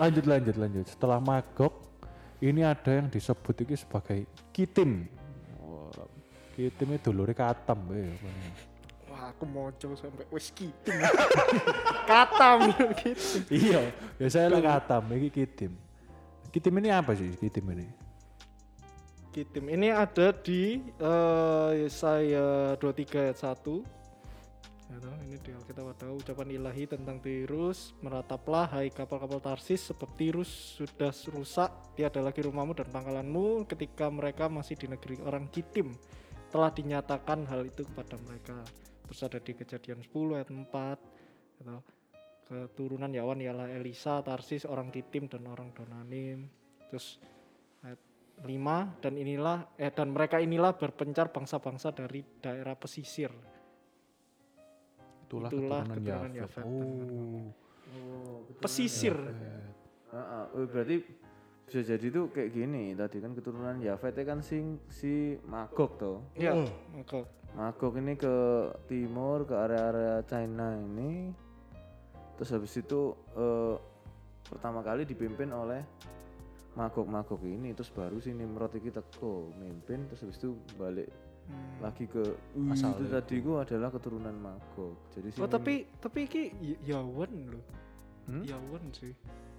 Lanjut 0.00 0.24
lanjut 0.24 0.56
lanjut. 0.56 0.86
Setelah 0.88 1.20
magok 1.20 1.76
ini 2.40 2.64
ada 2.64 2.88
yang 2.88 3.12
disebut 3.12 3.68
ini 3.68 3.74
sebagai 3.76 4.24
kitim. 4.54 5.10
Wah, 6.58 6.66
Kitim 6.66 6.98
itu 6.98 7.14
dulure 7.14 7.34
katam 7.38 7.78
ya. 7.94 8.10
Wah, 9.06 9.30
aku 9.30 9.46
mau 9.46 9.70
coba 9.70 9.94
sampai 9.94 10.26
wis 10.34 10.50
kitim. 10.50 10.98
Katam 12.10 12.74
gitu. 12.98 13.46
iya, 13.46 13.94
biasanya 14.18 14.58
lah 14.58 14.62
katam, 14.66 15.06
ini 15.14 15.30
kitim. 15.30 15.70
Kitim 16.50 16.74
ini 16.82 16.90
apa 16.90 17.14
sih 17.14 17.30
kitim 17.38 17.62
ini? 17.78 17.86
Kitim 19.30 19.70
ini 19.70 19.94
ada 19.94 20.34
di 20.34 20.82
eh, 20.82 21.70
Yesaya 21.86 22.74
23 22.74 23.30
ayat 23.30 23.38
1. 23.38 23.86
Ya 24.88 24.96
toh, 24.98 25.14
ini 25.30 25.38
di 25.38 25.50
Alkitab 25.54 25.94
ada 25.94 26.10
ucapan 26.10 26.48
ilahi 26.58 26.90
tentang 26.90 27.22
Tirus, 27.22 27.94
merataplah 28.02 28.66
hai 28.74 28.90
kapal-kapal 28.90 29.38
Tarsis 29.38 29.94
sebab 29.94 30.10
Tirus 30.18 30.80
sudah 30.80 31.14
rusak, 31.30 31.70
tiada 31.94 32.18
lagi 32.18 32.42
rumahmu 32.42 32.74
dan 32.74 32.90
pangkalanmu 32.90 33.68
ketika 33.70 34.10
mereka 34.10 34.50
masih 34.50 34.74
di 34.74 34.90
negeri 34.90 35.22
orang 35.22 35.46
Kitim. 35.54 35.94
Telah 36.48 36.70
dinyatakan 36.72 37.44
hal 37.48 37.68
itu 37.68 37.84
kepada 37.84 38.16
mereka. 38.24 38.56
Terus 39.08 39.20
ada 39.24 39.38
di 39.40 39.52
kejadian 39.52 40.00
10 40.04 40.36
ayat 40.36 40.48
4 40.48 41.60
gitu. 41.60 41.78
Keturunan 42.48 43.12
Yawan 43.12 43.44
ialah 43.44 43.68
Elisa, 43.68 44.24
Tarsis, 44.24 44.64
orang 44.64 44.88
Kitim 44.88 45.28
dan 45.28 45.44
orang 45.44 45.68
Donanim. 45.76 46.48
Terus 46.88 47.20
ayat 47.84 48.00
5 48.40 49.04
dan 49.04 49.12
inilah 49.20 49.68
eh 49.76 49.92
dan 49.92 50.08
mereka 50.08 50.40
inilah 50.40 50.72
berpencar 50.72 51.28
bangsa-bangsa 51.28 51.92
dari 51.92 52.24
daerah 52.40 52.72
pesisir. 52.72 53.28
Itulah, 55.28 55.52
Itulah 55.52 55.84
keturunan, 55.84 55.96
keturunan 56.00 56.32
Yafet. 56.32 56.64
Yafet. 56.64 56.64
Oh. 56.64 57.52
oh 57.92 58.36
Pesisir. 58.56 59.16
Heeh, 60.08 60.44
oh, 60.56 60.64
berarti 60.64 60.96
bisa 61.68 61.84
jadi 61.84 62.06
tuh 62.08 62.32
kayak 62.32 62.50
gini 62.56 62.96
tadi 62.96 63.20
kan 63.20 63.36
keturunan 63.36 63.76
Yafet 63.84 64.16
kan 64.24 64.40
sing 64.40 64.80
si 64.88 65.36
Magog 65.44 66.00
toh 66.00 66.24
Ya, 66.32 66.56
maka 66.96 67.28
Magog 67.52 68.00
ini 68.00 68.16
ke 68.16 68.34
timur 68.88 69.44
ke 69.44 69.52
area-area 69.52 70.24
China 70.24 70.72
ini 70.80 71.28
terus 72.40 72.56
habis 72.56 72.72
itu 72.72 73.12
eh, 73.36 73.76
pertama 74.48 74.80
kali 74.80 75.04
dipimpin 75.04 75.52
oleh 75.52 75.84
Magog-Magog 76.72 77.42
ini 77.44 77.74
terus 77.76 77.92
baru 77.92 78.16
si 78.22 78.30
Nimrod 78.32 78.72
iki 78.72 78.88
teko 78.88 79.50
mimpin 79.60 80.06
terus 80.08 80.24
habis 80.24 80.38
itu 80.38 80.54
balik 80.78 81.10
hmm. 81.50 81.82
lagi 81.82 82.06
ke 82.06 82.22
uh, 82.22 82.72
Asal 82.72 82.94
itu 82.96 83.04
itu. 83.04 83.12
tadi 83.12 83.36
ku 83.42 83.52
adalah 83.58 83.90
keturunan 83.90 84.32
Magog 84.38 84.94
jadi 85.12 85.28
si 85.34 85.42
Oh 85.42 85.50
tapi 85.50 85.90
tapi 85.98 86.24
iki 86.24 86.42
Y- 86.62 86.80
Yawan 86.86 87.32
loh. 87.50 87.64
Hmm? 88.30 88.44
Yawan 88.46 88.84
sih. 88.94 89.12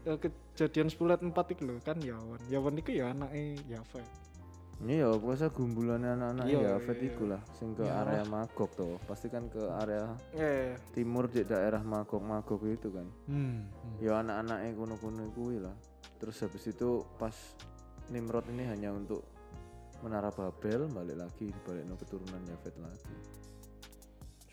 Eh, 0.08 0.18
kejadian 0.18 0.88
10 0.88 1.12
ayat 1.12 1.22
4 1.24 1.54
itu 1.54 1.64
loh 1.68 1.76
kan 1.84 1.98
Yawan. 2.00 2.40
Yawan 2.48 2.76
itu 2.80 2.92
ya 2.96 3.12
anaknya 3.12 3.60
Yafet. 3.68 4.08
Ini 4.80 5.04
ya 5.04 5.12
pokoknya 5.12 5.48
gumbulannya 5.52 6.12
anak-anak 6.16 6.46
Iya, 6.48 6.60
Yafet 6.72 6.98
iya. 7.04 7.08
iku 7.12 7.24
lah 7.28 7.42
sing 7.52 7.76
ke 7.76 7.84
Iya. 7.84 8.00
area 8.00 8.24
Magog 8.24 8.72
tuh 8.80 8.96
pasti 9.04 9.28
kan 9.28 9.52
ke 9.52 9.60
area 9.76 10.08
Eh, 10.32 10.72
timur 10.96 11.28
di 11.28 11.44
daerah 11.44 11.84
Magog 11.84 12.24
Magog 12.24 12.64
itu 12.64 12.88
kan 12.88 13.04
Hmm. 13.28 13.68
hmm. 13.68 14.00
ya 14.00 14.24
anak-anaknya 14.24 14.72
kuno-kuno 14.74 15.28
kuwi 15.36 15.60
lah 15.60 15.76
terus 16.16 16.40
habis 16.40 16.64
itu 16.64 17.04
pas 17.20 17.36
Nimrod 18.08 18.48
ini 18.48 18.64
hanya 18.66 18.96
untuk 18.96 19.28
menara 20.00 20.32
Babel 20.32 20.88
balik 20.88 21.20
lagi 21.20 21.52
balik 21.68 21.84
no 21.84 22.00
keturunan 22.00 22.40
Yafet 22.48 22.76
lagi 22.80 23.16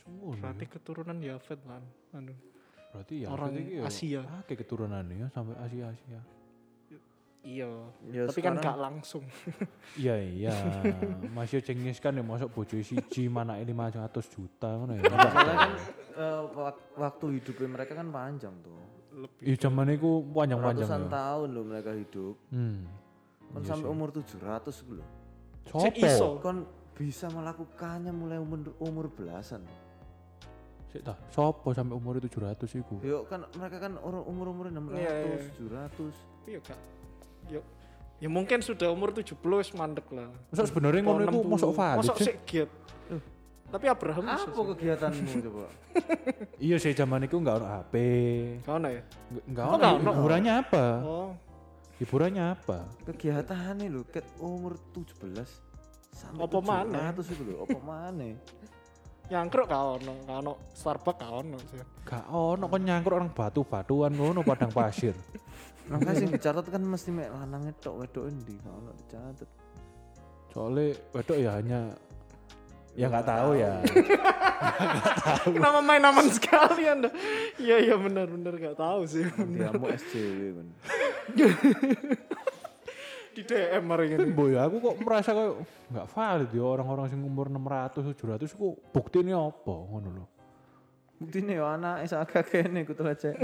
Semua 0.03 0.35
berarti 0.35 0.67
keturunan 0.67 1.19
Yafet 1.19 1.63
kan. 1.63 1.83
Anu. 2.13 2.35
Berarti 2.97 3.15
ya 3.19 3.29
orang 3.29 3.51
berarti 3.53 3.63
ya 3.71 3.83
Asia. 3.85 4.21
Oke 4.39 4.55
keturunan 4.55 5.05
ya 5.07 5.27
sampai 5.29 5.55
Asia 5.59 5.85
Asia. 5.89 6.21
Iya. 7.41 7.71
ya 8.11 8.27
tapi 8.27 8.43
kan 8.43 8.59
sekarang- 8.59 8.65
gak 8.65 8.79
langsung. 8.81 9.23
Iya 10.03 10.19
iya. 10.19 10.55
Masih 11.31 11.63
cengis 11.63 12.01
kan 12.01 12.11
ya 12.11 12.21
masuk 12.21 12.51
bojo 12.51 12.75
siji 12.77 13.29
mana 13.29 13.55
ini 13.57 13.71
500 13.71 14.03
juta 14.27 14.67
ngono 14.75 14.93
ya. 14.93 15.03
soalnya 15.05 15.55
kan 15.55 15.73
eh, 16.17 16.43
wak- 16.51 16.91
waktu 16.97 17.25
hidupnya 17.39 17.69
mereka 17.71 17.93
kan 17.93 18.09
panjang 18.09 18.51
tuh 18.61 18.83
Lebih. 19.15 19.45
Iya 19.47 19.57
zaman 19.63 19.87
itu 19.89 20.11
panjang-panjang 20.29 20.85
ratusan 20.85 21.03
ya. 21.03 21.11
tahun 21.11 21.49
loh 21.51 21.65
mereka 21.65 21.91
hidup 21.93 22.35
Hmm. 22.51 22.83
kan 23.49 23.61
Iya 23.63 23.69
sampai 23.71 23.89
umur 23.89 24.09
700 24.11 24.27
gitu 24.75 24.95
loh. 24.97 25.09
Sopo? 25.63 26.41
kan 26.41 26.57
bisa 26.93 27.27
melakukannya 27.29 28.11
mulai 28.11 28.37
umur, 28.37 28.59
umur 28.79 29.07
belasan 29.09 29.63
Sik 30.97 31.05
ta, 31.05 31.13
sopo 31.29 31.77
sampai 31.77 31.93
umur 31.93 32.17
700 32.17 32.57
iku? 32.81 32.97
Yuk 33.05 33.29
kan 33.29 33.45
mereka 33.53 33.85
kan 33.85 34.01
umur 34.01 34.49
umur 34.49 34.73
600, 34.73 34.97
Iya, 34.97 35.13
iya. 35.21 35.39
700. 35.93 36.49
Iya 36.49 36.59
kak. 36.65 36.79
Yo. 37.53 37.61
Ya 38.17 38.29
mungkin 38.33 38.65
sudah 38.65 38.89
umur 38.89 39.13
70 39.13 39.37
wis 39.61 39.77
mandek 39.77 40.09
lah. 40.09 40.33
Masa 40.49 40.65
sebenarnya 40.65 41.05
ngono 41.05 41.29
iku 41.29 41.41
mosok 41.45 41.71
valid 41.77 42.01
Mosok 42.01 42.17
sik 42.17 42.37
giat. 42.49 42.71
Tapi 43.67 43.91
Abraham 43.91 44.25
Apa 44.25 44.61
kegiatanmu 44.73 45.37
coba? 45.45 45.67
Iya 46.67 46.77
sih 46.81 46.95
zaman 46.95 47.29
itu 47.29 47.37
enggak 47.37 47.61
ono 47.61 47.67
HP. 47.69 47.95
Kau 48.65 48.79
ya? 48.79 48.89
Nggak- 48.89 49.45
Enggak 49.45 49.65
Oh, 49.65 49.69
ono. 49.69 49.77
nggak 49.77 49.93
ono. 49.93 50.11
Hiburannya 50.17 50.53
apa? 50.57 50.85
Oh, 51.05 51.29
Hiburannya 51.97 52.45
apa? 52.47 52.79
Kegiatannya 53.05 53.87
lho 53.91 54.01
ket 54.07 54.25
umur 54.39 54.81
17 54.97 55.45
sampai 56.09 56.41
Apa? 56.41 56.57
700 56.57 57.33
itu 57.33 57.43
lho, 57.43 57.57
apa 57.65 57.79
maneh? 57.81 58.41
Nyangkruk 59.27 59.67
kau 59.67 59.99
ono, 59.99 60.13
kau 60.23 60.37
ono 60.39 60.53
Starbucks 60.75 61.19
kau 61.19 61.35
ono 61.43 61.59
sih. 61.59 61.79
Gak 62.07 62.27
ono 62.31 62.65
kon 62.71 62.83
nyangkruk 62.83 63.17
orang 63.19 63.31
batu-batuan 63.35 64.13
ngono 64.15 64.41
padang 64.47 64.71
pasir. 64.71 65.15
Makanya 65.91 66.19
sing 66.19 66.31
dicatat 66.35 66.67
kan 66.67 66.83
mesti 66.83 67.15
mek 67.15 67.31
lanangnya 67.31 67.73
tok 67.79 68.03
wedok 68.03 68.27
endi, 68.27 68.59
kalau 68.63 68.79
ono 68.83 68.91
dicatat. 68.95 69.49
Soalnya 70.51 70.87
wedok 71.15 71.37
ya 71.39 71.51
hanya 71.59 71.81
ya 72.97 73.07
nggak 73.13 73.27
tahu 73.29 73.51
ya. 73.55 73.73
Nama 75.63 75.81
main 75.85 76.03
aman 76.03 76.27
sekali 76.33 76.89
anda. 76.89 77.13
Iya 77.61 77.77
iya 77.83 77.95
benar 78.01 78.27
benar 78.27 78.57
gak 78.57 78.81
tahu 78.81 79.05
sih. 79.05 79.29
Diamu 79.37 79.87
SJW 79.93 80.41
kan. 80.57 80.69
Di 83.37 83.45
DM 83.45 83.85
hari 83.87 84.17
ini. 84.17 84.33
Boy, 84.33 84.57
aku 84.57 84.81
kok 84.81 84.97
merasa 84.99 85.31
kayak 85.31 85.61
nggak 85.93 86.07
valid 86.09 86.51
ya 86.51 86.65
orang-orang 86.65 87.07
sing 87.07 87.21
umur 87.21 87.53
600 87.53 88.17
700 88.17 88.49
kok 88.49 88.75
buktinya 88.91 89.37
apa 89.45 89.75
ngono 89.77 90.09
lho. 90.11 90.25
Buktine 91.17 91.53
yo 91.55 91.65
anake 91.65 92.05
sak 92.07 92.33
kene 92.49 92.85
kudu 92.85 93.05
aja. 93.05 93.37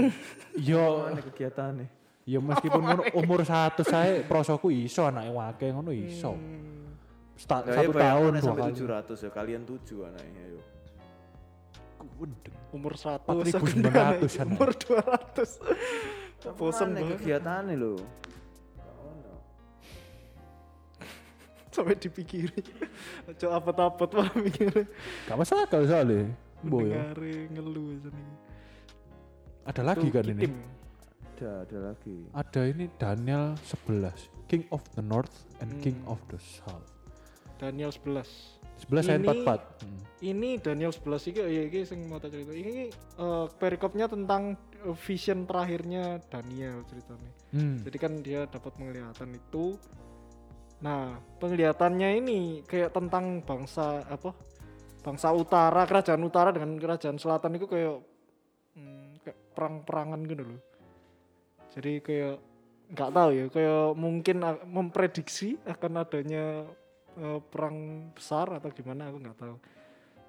Yo 0.57 1.05
Mana 1.05 1.21
kegiatane? 1.21 1.85
ya 2.23 2.39
meskipun 2.39 2.79
ngono 2.79 3.01
umur 3.13 3.43
satu 3.43 3.83
saya 3.83 4.23
prosoku 4.23 4.69
iso 4.69 5.05
anake 5.05 5.29
wake 5.29 5.65
ngono 5.69 5.93
iso. 5.93 6.33
Hmm. 6.33 6.89
Sta- 7.33 7.61
Ya, 7.61 7.73
ya 7.73 7.77
satu 7.81 7.91
tahun 7.93 7.93
bayangane 7.93 8.39
dua 8.39 8.47
sampai 8.49 8.63
kali. 8.63 8.77
700 9.13 9.25
ya 9.25 9.29
kalian 9.29 9.61
tujuh 9.63 9.99
anaknya 10.05 10.43
yo. 10.49 10.61
Umur 12.73 12.93
100 12.93 13.29
4.900-an. 13.29 14.47
Umur 14.49 14.69
200. 14.73 16.57
Bosen 16.57 16.87
Mana 16.89 16.99
banget. 16.99 17.17
kegiatane 17.21 17.73
lho. 17.73 17.93
Sampai 21.73 21.97
dipikiri. 21.97 22.61
Coba 23.41 23.57
apa-apa 23.65 24.05
wah 24.13 24.29
mikirnya. 24.37 24.85
Gak 25.25 25.37
masuk 25.37 25.57
akal 25.57 25.83
soalnya. 25.83 26.29
Boy, 26.61 26.93
ya. 26.93 27.11
Mendengar 27.11 27.19
ngeluh 27.51 27.89
sini. 27.99 28.23
Ada 29.63 29.81
lagi 29.83 30.07
kan 30.07 30.23
ini. 30.27 30.47
Ada 31.33 31.49
ada 31.65 31.77
lagi. 31.91 32.15
Ada 32.31 32.61
ini 32.69 32.85
Daniel 32.95 33.57
11, 33.59 34.15
King 34.47 34.63
of 34.69 34.83
the 34.93 35.03
North 35.03 35.33
and 35.59 35.71
King 35.81 35.97
Hmm. 36.03 36.13
of 36.13 36.19
the 36.29 36.39
South. 36.39 36.87
Daniel 37.57 37.91
11. 37.91 38.27
11 38.83 39.07
ayat 39.07 39.21
Ini- 39.23 39.27
44. 39.31 39.61
Hmm. 39.81 39.99
Ini 40.19 40.49
Daniel 40.59 40.91
11 40.91 41.23
iki 41.25 41.39
ya 41.39 41.63
iki 41.63 41.79
sing 41.83 41.99
mau 42.07 42.19
cerita. 42.19 42.51
Ini 42.51 42.91
eh, 42.91 43.45
perikopnya 43.55 44.07
tentang 44.07 44.55
eh, 44.83 44.95
vision 45.03 45.43
terakhirnya 45.43 46.19
Daniel 46.27 46.83
ceritanya. 46.87 47.31
Hmm. 47.51 47.79
Jadi 47.81 47.97
kan 47.97 48.13
dia 48.19 48.43
dapat 48.45 48.71
penglihatan 48.75 49.29
itu 49.33 49.79
Nah, 50.83 51.15
penglihatannya 51.39 52.19
ini 52.19 52.39
kayak 52.67 52.91
tentang 52.91 53.39
bangsa 53.39 54.03
apa? 54.03 54.35
Bangsa 54.99 55.31
utara, 55.31 55.87
kerajaan 55.87 56.23
utara 56.27 56.51
dengan 56.51 56.75
kerajaan 56.75 57.15
selatan 57.15 57.55
itu 57.55 57.67
kayak 57.71 58.03
hmm, 58.75 59.23
kayak 59.23 59.39
perang-perangan 59.55 60.21
gitu 60.27 60.43
loh. 60.43 60.61
Jadi 61.71 62.03
kayak 62.03 62.35
nggak 62.91 63.11
tahu 63.15 63.29
ya, 63.31 63.45
kayak 63.47 63.85
mungkin 63.95 64.37
memprediksi 64.67 65.55
akan 65.63 66.03
adanya 66.03 66.67
eh, 67.15 67.39
perang 67.47 68.11
besar 68.11 68.51
atau 68.51 68.67
gimana 68.75 69.07
aku 69.07 69.17
nggak 69.23 69.39
tahu. 69.39 69.55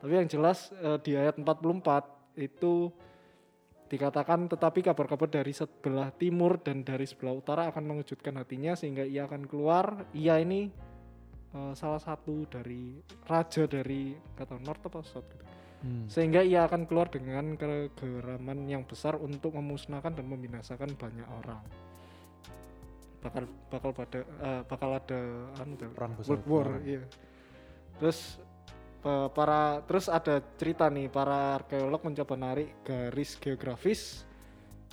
Tapi 0.06 0.12
yang 0.14 0.30
jelas 0.30 0.70
eh, 0.78 0.98
di 1.02 1.18
ayat 1.18 1.34
44 1.34 2.38
itu 2.38 2.94
dikatakan 3.94 4.50
tetapi 4.50 4.82
kabar-kabar 4.82 5.30
dari 5.30 5.54
sebelah 5.54 6.10
timur 6.10 6.58
dan 6.58 6.82
dari 6.82 7.06
sebelah 7.06 7.38
utara 7.38 7.62
akan 7.70 7.94
mengejutkan 7.94 8.34
hatinya 8.34 8.74
sehingga 8.74 9.06
ia 9.06 9.30
akan 9.30 9.46
keluar. 9.46 10.10
Ia 10.10 10.42
ini 10.42 10.66
eh, 11.54 11.72
salah 11.78 12.02
satu 12.02 12.50
dari 12.50 12.98
raja 13.30 13.70
dari 13.70 14.18
kata 14.34 14.58
North 14.58 14.82
apa 14.90 15.00
South 15.06 15.30
gitu. 15.30 15.44
Hmm. 15.84 16.08
Sehingga 16.08 16.40
ia 16.40 16.64
akan 16.64 16.88
keluar 16.88 17.12
dengan 17.12 17.54
kegeraman 17.60 18.64
yang 18.66 18.82
besar 18.88 19.20
untuk 19.20 19.54
memusnahkan 19.54 20.16
dan 20.16 20.26
membinasakan 20.26 20.96
banyak 20.96 21.28
orang. 21.44 21.60
Bakal 23.20 23.44
bakal 23.70 23.90
pada 23.94 24.20
eh, 24.24 24.62
bakal 24.66 24.90
ada 24.98 25.20
anu 25.62 25.74
Perang 25.78 26.12
besar. 26.18 26.40
World 26.40 26.46
War, 26.50 26.68
iya. 26.82 27.04
Terus 28.02 28.42
para 29.04 29.84
terus 29.84 30.08
ada 30.08 30.40
cerita 30.56 30.88
nih 30.88 31.12
para 31.12 31.60
arkeolog 31.60 32.00
mencoba 32.00 32.40
narik 32.40 32.72
garis 32.80 33.36
geografis 33.36 34.24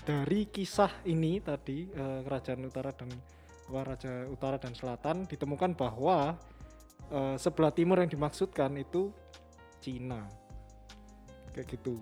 dari 0.02 0.50
kisah 0.50 0.90
ini 1.06 1.38
tadi 1.40 1.86
eh, 1.88 2.20
kerajaan 2.26 2.66
utara 2.66 2.92
dan 2.92 3.10
raja 3.72 4.28
utara 4.28 4.60
dan 4.60 4.76
selatan 4.76 5.30
ditemukan 5.30 5.78
bahwa 5.78 6.36
eh, 7.14 7.36
sebelah 7.38 7.72
timur 7.72 8.02
yang 8.02 8.12
dimaksudkan 8.12 8.74
itu 8.76 9.14
Cina. 9.82 10.30
Kayak 11.54 11.78
gitu. 11.78 12.02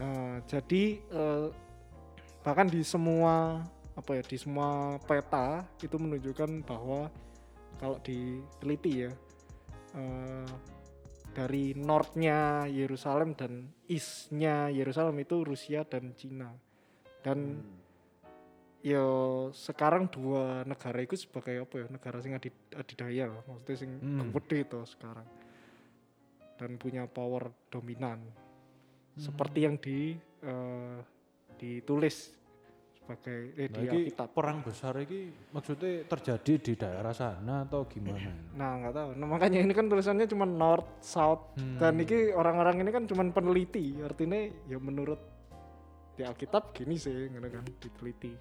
Eh, 0.00 0.36
jadi 0.48 0.84
eh, 1.00 1.48
bahkan 2.40 2.68
di 2.68 2.80
semua 2.82 3.60
apa 3.92 4.16
ya 4.16 4.24
di 4.24 4.40
semua 4.40 4.96
peta 5.04 5.68
itu 5.84 5.96
menunjukkan 6.00 6.64
bahwa 6.64 7.12
kalau 7.76 8.00
diteliti 8.00 9.04
ya 9.04 9.12
eh, 10.00 10.48
dari 11.32 11.72
northnya 11.72 12.68
Yerusalem 12.68 13.32
dan 13.32 13.72
eastnya 13.88 14.68
Yerusalem 14.68 15.16
itu 15.24 15.42
Rusia 15.42 15.82
dan 15.88 16.12
Cina. 16.12 16.52
Dan 17.24 17.56
yo 18.82 19.06
sekarang 19.54 20.10
dua 20.10 20.66
negara 20.66 20.98
itu 21.00 21.14
sebagai 21.14 21.64
apa 21.64 21.74
ya 21.80 21.86
negara 21.88 22.18
sing 22.18 22.34
adid- 22.34 22.74
adidaya 22.74 23.30
lah 23.30 23.42
maksudnya 23.46 23.76
sing 23.78 23.90
Hmm. 23.96 24.30
gede 24.36 24.68
itu 24.68 24.80
sekarang. 24.84 25.26
Dan 26.60 26.76
punya 26.76 27.08
power 27.08 27.50
dominan. 27.72 28.22
Seperti 29.16 29.58
yang 29.64 29.76
di 29.80 30.16
eh, 30.42 30.98
ditulis 31.56 32.34
sebagai 33.02 33.38
eh, 33.56 33.66
Nah, 33.66 33.82
di 33.82 33.86
Alkitab. 34.06 34.28
perang 34.30 34.62
besar 34.62 34.94
ini 34.96 35.20
maksudnya 35.50 36.06
terjadi 36.06 36.52
di 36.56 36.72
daerah 36.72 37.10
sana 37.10 37.66
atau 37.66 37.82
gimana? 37.84 38.30
Nah 38.54 38.70
nggak 38.78 38.94
tahu. 38.94 39.08
Nah, 39.12 39.26
makanya 39.26 39.58
ini 39.58 39.72
kan 39.72 39.86
tulisannya 39.86 40.24
cuma 40.24 40.44
North, 40.44 40.86
South 40.98 41.58
Hmm. 41.58 41.76
dan 41.76 41.98
ini 41.98 42.30
orang-orang 42.30 42.80
ini 42.80 42.90
kan 42.90 43.04
cuma 43.04 43.26
peneliti. 43.26 43.98
Artinya 43.98 44.38
ya 44.64 44.78
menurut 44.78 45.18
di 46.12 46.22
Alkitab 46.22 46.70
gini 46.72 46.94
sih, 46.94 47.10
gitu 47.26 47.42
kan 47.42 47.64
diteliti. 47.74 48.32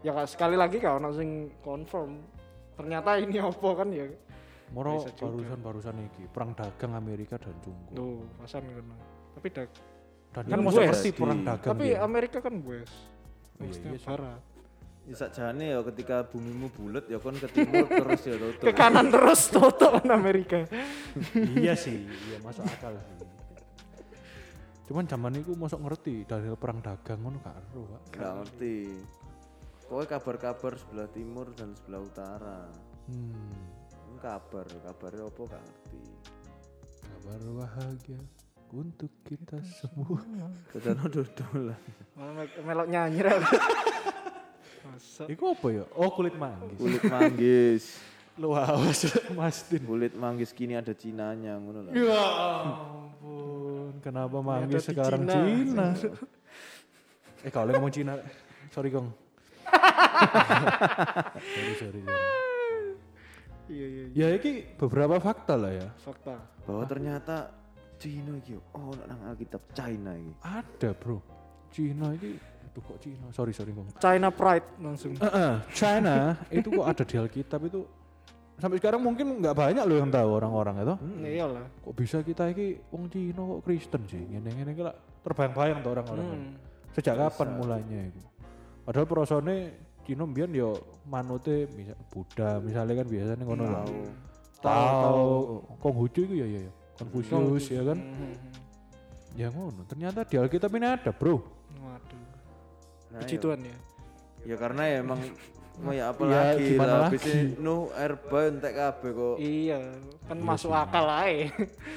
Ya 0.00 0.12
sekali 0.24 0.54
lagi 0.54 0.76
kalau 0.76 1.00
ono 1.00 1.10
sing 1.10 1.30
confirm 1.58 2.20
ternyata 2.74 3.16
ini 3.16 3.40
apa 3.40 3.68
kan 3.72 3.88
ya 3.88 4.04
Moro 4.66 5.00
barusan-barusan 5.06 5.94
iki 6.04 6.26
perang 6.26 6.52
dagang 6.52 6.92
Amerika 6.92 7.38
dan 7.38 7.54
Jungko. 7.62 7.92
tuh 7.94 8.14
pasan 8.36 8.66
ngono. 8.66 8.96
Tapi 9.32 9.48
dak, 9.48 9.70
Dan 10.34 10.44
Kan 10.44 10.58
kan 10.58 10.74
ngerti 10.82 11.10
perang 11.10 11.40
dagang. 11.40 11.70
tapi 11.70 11.86
dia? 11.88 12.02
Amerika 12.02 12.38
kan 12.38 12.58
west. 12.60 12.90
Oh 13.60 13.66
iya, 13.68 13.94
iya 13.94 13.98
sih. 13.98 14.08
barat. 14.08 14.40
Ya 15.04 15.14
sakjane 15.20 15.64
ya 15.76 15.78
ketika 15.84 16.24
bumimu 16.24 16.72
bulat 16.72 17.04
ya 17.12 17.20
kon 17.20 17.36
ke 17.36 17.48
timur 17.52 17.84
terus 17.84 18.22
ya 18.24 18.36
tutup. 18.40 18.64
Ke 18.64 18.72
kanan 18.72 19.12
terus 19.12 19.52
tutup 19.52 20.00
kan 20.00 20.10
Amerika. 20.16 20.64
iya 21.60 21.76
sih, 21.76 22.08
iya 22.08 22.40
masuk 22.40 22.64
akal 22.64 22.96
sih. 22.96 23.28
Cuman 24.84 25.04
zaman 25.08 25.40
itu 25.40 25.52
masuk 25.56 25.80
ngerti 25.84 26.28
dari 26.28 26.48
perang 26.56 26.80
dagang 26.84 27.20
ngono 27.20 27.40
gak 27.40 27.56
ero, 27.56 27.82
Pak. 27.88 28.00
Gak 28.16 28.32
ngerti. 28.40 28.76
Pokoknya 29.84 30.08
kabar-kabar 30.16 30.72
sebelah 30.80 31.08
timur 31.12 31.46
dan 31.56 31.72
sebelah 31.76 32.00
utara. 32.04 32.60
Hmm. 33.08 33.52
Ini 34.08 34.18
kabar, 34.20 34.64
kabarnya 34.68 35.24
apa 35.28 35.40
gak 35.52 35.62
ngerti. 35.64 36.02
Kabar 37.04 37.40
bahagia 37.44 38.20
untuk 38.72 39.10
kita 39.26 39.60
semua. 39.66 40.22
Dodolan. 40.72 41.76
Malah 42.14 42.32
me- 42.32 42.60
melok 42.64 42.86
nyanyi. 42.88 43.20
Masa 44.84 45.24
Iku 45.26 45.56
apa 45.56 45.66
ya? 45.72 45.84
Oh 45.96 46.10
kulit 46.12 46.36
manggis. 46.36 46.78
Kulit 46.78 47.02
manggis. 47.08 47.84
Lu 48.34 48.50
awas 48.50 49.06
Mas 49.34 49.62
Din. 49.70 49.82
Kulit 49.86 50.12
manggis 50.14 50.50
kini 50.50 50.74
ada 50.74 50.90
Cinanya 50.92 51.54
ngono 51.58 51.86
lah. 51.86 51.92
Ya 51.94 52.22
ampun, 52.66 53.98
kenapa 54.02 54.38
manggis 54.42 54.84
sekarang 54.84 55.22
Cina. 55.26 55.94
Cina? 55.94 56.12
eh 57.46 57.52
kalau 57.54 57.70
ngomong 57.78 57.92
Cina, 57.94 58.18
sorry 58.74 58.90
Gong. 58.90 59.08
sorry, 61.54 61.74
sorry, 61.80 62.00
sorry. 62.04 62.22
iya 63.70 63.86
iya 63.88 64.02
iya. 64.12 64.26
Ya 64.34 64.36
ini 64.36 64.66
beberapa 64.76 65.16
fakta 65.18 65.54
lah 65.56 65.72
ya. 65.72 65.88
fakta. 66.02 66.36
Bahwa 66.68 66.84
ternyata 66.84 67.54
Cina 68.04 68.36
iki 68.36 68.52
oh 68.76 68.92
nang 69.08 69.20
Alkitab 69.32 69.64
China 69.72 70.12
iki. 70.12 70.32
Ada 70.44 70.92
bro. 70.92 71.24
Cina 71.72 72.12
ini, 72.12 72.36
aduh 72.36 72.82
kok 72.84 73.00
Cina? 73.00 73.26
Sorry, 73.32 73.56
sorry 73.56 73.72
Gong. 73.72 73.88
China 73.96 74.28
Pride 74.28 74.76
langsung. 74.76 75.16
Eh, 75.16 75.24
eh, 75.24 75.54
China 75.72 76.36
itu 76.52 76.68
kok 76.68 76.84
ada 76.84 77.02
di 77.08 77.16
Alkitab 77.16 77.60
itu 77.64 77.80
sampai 78.60 78.76
sekarang 78.78 79.00
mungkin 79.00 79.40
nggak 79.40 79.56
banyak 79.56 79.82
loh 79.88 79.96
yang 79.96 80.12
tahu 80.12 80.28
orang-orang 80.36 80.84
itu. 80.84 80.94
Hmm, 81.00 81.24
iyalah. 81.24 81.66
Kok 81.80 81.94
bisa 81.96 82.20
kita 82.20 82.52
ini 82.52 82.76
wong 82.92 83.08
Cina 83.08 83.40
kok 83.40 83.60
Kristen 83.64 84.02
sih? 84.04 84.20
Ngene-ngene 84.20 84.70
iki 84.76 84.82
lah 84.84 84.94
terbayang-bayang 85.24 85.80
tuh 85.80 85.90
orang-orang. 85.96 86.26
Hmm. 86.28 86.52
Sejak 86.92 87.16
kapan 87.16 87.48
mulainya 87.56 88.00
itu? 88.12 88.20
Padahal 88.84 89.08
prosone 89.08 89.56
Cina 90.04 90.28
mbiyen 90.28 90.52
yo 90.52 90.76
manute 91.08 91.72
misal 91.72 91.96
Buddha 92.12 92.60
misalnya 92.60 93.00
kan 93.00 93.06
biasanya 93.08 93.44
ngono 93.48 93.64
lah. 93.64 93.84
Tahu. 94.60 95.00
Tahu 95.02 95.24
Konghucu 95.80 96.28
itu 96.28 96.44
ya 96.44 96.46
ya 96.46 96.60
ya. 96.68 96.72
Konfusius 96.94 97.66
ya 97.70 97.82
kan. 97.82 97.98
Hmm, 97.98 98.14
hmm, 98.14 98.36
Ya 99.34 99.48
ngono. 99.50 99.82
Ternyata 99.84 100.22
di 100.22 100.38
Alkitab 100.38 100.70
ini 100.72 100.86
ada, 100.86 101.10
Bro. 101.10 101.42
hmm. 101.42 101.82
Waduh. 101.82 102.22
Nah, 103.10 103.20
Puji 103.20 103.36
ya. 103.36 103.42
Tuhan 103.42 103.60
ya. 103.62 103.76
Ya 104.44 104.56
karena 104.56 104.82
ya 104.84 104.96
emang 105.00 105.20
mau 105.82 105.90
ya 105.90 106.04
apa 106.08 106.22
Ya, 106.22 106.30
lagi 106.54 106.64
gimana 106.70 106.92
lah. 106.94 107.10
lagi? 107.10 107.38
Nuh 107.58 107.90
Erba 107.92 108.38
entek 108.46 108.72
kabeh 108.72 109.10
kok. 109.10 109.36
Iya, 109.38 109.78
kan 110.24 110.36
Iya 110.38 110.46
masuk 110.46 110.70
sih. 110.70 110.78
akal 110.78 111.06
aja. 111.06 111.46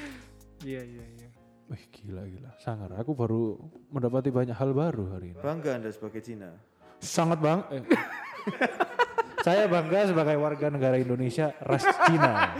iya 0.68 0.80
iya 0.82 1.04
iya. 1.14 1.28
Wih 1.68 1.84
gila 1.92 2.22
gila. 2.24 2.50
Sangar. 2.58 2.90
Aku 2.98 3.12
baru 3.12 3.54
mendapati 3.88 4.32
banyak 4.32 4.56
hal 4.56 4.72
baru 4.72 5.14
hari 5.14 5.30
ini. 5.30 5.38
Bangga 5.38 5.78
Anda 5.78 5.92
sebagai 5.92 6.18
Cina. 6.18 6.50
Sangat 6.98 7.38
bang. 7.38 7.62
eh. 7.70 7.82
Saya 9.46 9.70
bangga 9.70 10.10
sebagai 10.10 10.34
warga 10.34 10.66
negara 10.68 10.98
Indonesia 10.98 11.54
ras 11.62 11.86
Cina. 12.04 12.58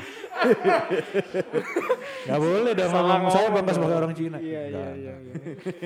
Gak 2.28 2.38
boleh 2.38 2.72
dong 2.74 2.90
Salah 2.92 3.16
ngomong 3.18 3.32
saya 3.32 3.48
bangga 3.50 3.72
sebagai 3.74 3.96
orang 3.98 4.12
Cina. 4.14 4.38
Iya 4.38 4.62
iya 4.70 4.88
iya. 4.94 5.14
iya. 5.18 5.34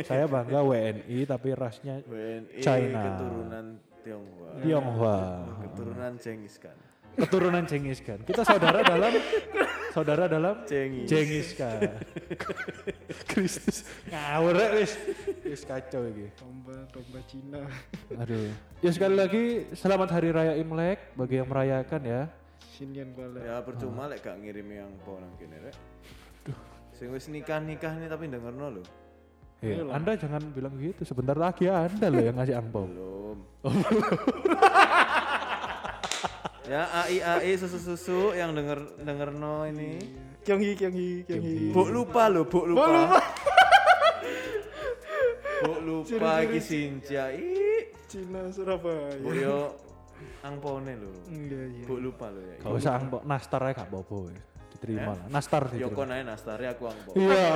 Saya 0.04 0.24
bangga 0.28 0.60
WNI 0.60 1.18
tapi 1.24 1.48
rasnya 1.56 1.94
WNI 2.06 2.60
China. 2.60 3.00
keturunan 3.00 3.66
Tionghoa. 4.02 4.50
Tionghoa. 4.60 5.18
Keturunan 5.62 6.12
Genghis 6.18 6.56
Khan. 6.58 6.78
Keturunan 7.12 7.64
Genghis 7.68 8.00
Khan. 8.02 8.20
Kita 8.24 8.42
saudara 8.42 8.80
dalam 8.82 9.12
saudara 9.94 10.24
dalam 10.26 10.54
Cengiz. 10.64 11.06
Genghis 11.06 11.52
Khan. 11.54 11.80
Kristus 13.30 13.84
ngawur 14.08 14.56
wis. 14.80 14.96
Wis 15.44 15.62
kacau 15.62 16.08
iki. 16.08 16.32
Domba 16.40 16.76
domba 16.90 17.20
Cina. 17.28 17.62
Aduh. 18.16 18.50
Ya 18.80 18.90
sekali 18.90 19.14
lagi 19.14 19.44
selamat 19.76 20.08
hari 20.10 20.28
raya 20.32 20.54
Imlek 20.58 21.14
bagi 21.14 21.38
yang 21.38 21.48
merayakan 21.48 22.02
ya. 22.02 22.22
Sinian 22.78 23.10
balik. 23.14 23.42
Ya 23.42 23.58
percuma 23.62 24.06
lek 24.06 24.22
gak 24.22 24.38
ngirim 24.38 24.68
yang 24.70 24.90
po 25.02 25.18
nang 25.18 25.34
kene 25.38 25.58
rek. 25.58 25.76
Sing 26.94 27.10
wis 27.10 27.26
nikah-nikah 27.26 27.98
nih 27.98 28.08
tapi 28.08 28.30
dengerno 28.30 28.78
lho. 28.78 28.82
Eh, 29.62 29.78
Ayolah. 29.78 29.94
anda 29.94 30.18
jangan 30.18 30.42
bilang 30.50 30.74
gitu. 30.78 31.06
Sebentar 31.06 31.38
lagi 31.38 31.70
Anda 31.70 32.10
loh 32.10 32.22
yang 32.22 32.34
ngasih 32.38 32.58
angpau. 32.58 32.86
Belum. 32.86 33.38
ya 36.72 36.82
AI 36.90 37.22
AI 37.22 37.52
susu-susu 37.54 38.34
yang 38.34 38.54
denger 38.58 39.02
dengerno 39.02 39.66
ini. 39.70 40.02
Kyonghi 40.42 40.74
Kyonghi 40.74 41.10
Kyonghi. 41.30 41.70
Buk 41.70 41.94
lupa 41.94 42.26
lho, 42.26 42.42
buk 42.42 42.66
lupa. 42.66 42.82
Buk 42.82 42.90
lupa. 42.90 43.20
Buk 45.62 45.78
lupa 45.86 46.42
iki 46.42 46.58
Sinja. 46.58 47.30
Cina 48.10 48.50
Surabaya. 48.50 49.14
Buk 49.22 49.30
yo 49.38 49.78
angpone 50.42 50.92
lho. 50.98 51.10
Iya 51.28 51.60
iya. 51.72 51.84
Mbok 51.86 51.98
lupa 52.00 52.26
lho 52.32 52.42
ya. 52.42 52.56
Gak 52.60 52.72
usah 52.72 52.92
angpok 52.98 53.22
nastar 53.24 53.60
aja 53.66 53.74
gak 53.82 53.88
apa-apa. 53.88 54.18
Diterima 54.72 55.12
lah. 55.14 55.26
Nastar 55.30 55.62
Yo 55.70 55.86
diterima. 55.88 55.96
kon 55.96 56.10
ae 56.10 56.22
nastare 56.24 56.66
aku 56.66 56.82
angpo. 56.90 57.10
Iya. 57.14 57.46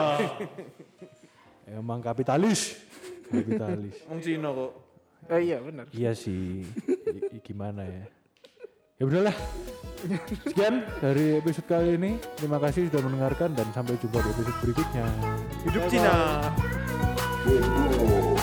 Emang 1.66 1.98
kapitalis. 1.98 2.78
Kapitalis. 3.26 3.96
Wong 4.06 4.20
Cina 4.22 4.50
kok. 4.54 4.72
Oh 5.26 5.40
iya 5.42 5.58
benar. 5.58 5.90
Iya 5.90 6.14
sih. 6.14 6.62
I- 7.34 7.42
gimana 7.42 7.82
ya? 7.82 8.04
Ya 8.96 9.04
udahlah. 9.10 9.36
Sekian 10.46 10.86
dari 11.02 11.42
episode 11.42 11.66
kali 11.66 11.98
ini. 11.98 12.14
Terima 12.38 12.62
kasih 12.62 12.86
sudah 12.86 13.02
mendengarkan 13.02 13.50
dan 13.58 13.66
sampai 13.74 13.98
jumpa 13.98 14.22
di 14.22 14.28
episode 14.30 14.58
berikutnya. 14.62 15.04
Hidup 15.66 15.82
Cina. 15.90 16.14
Bobo. 17.42 18.35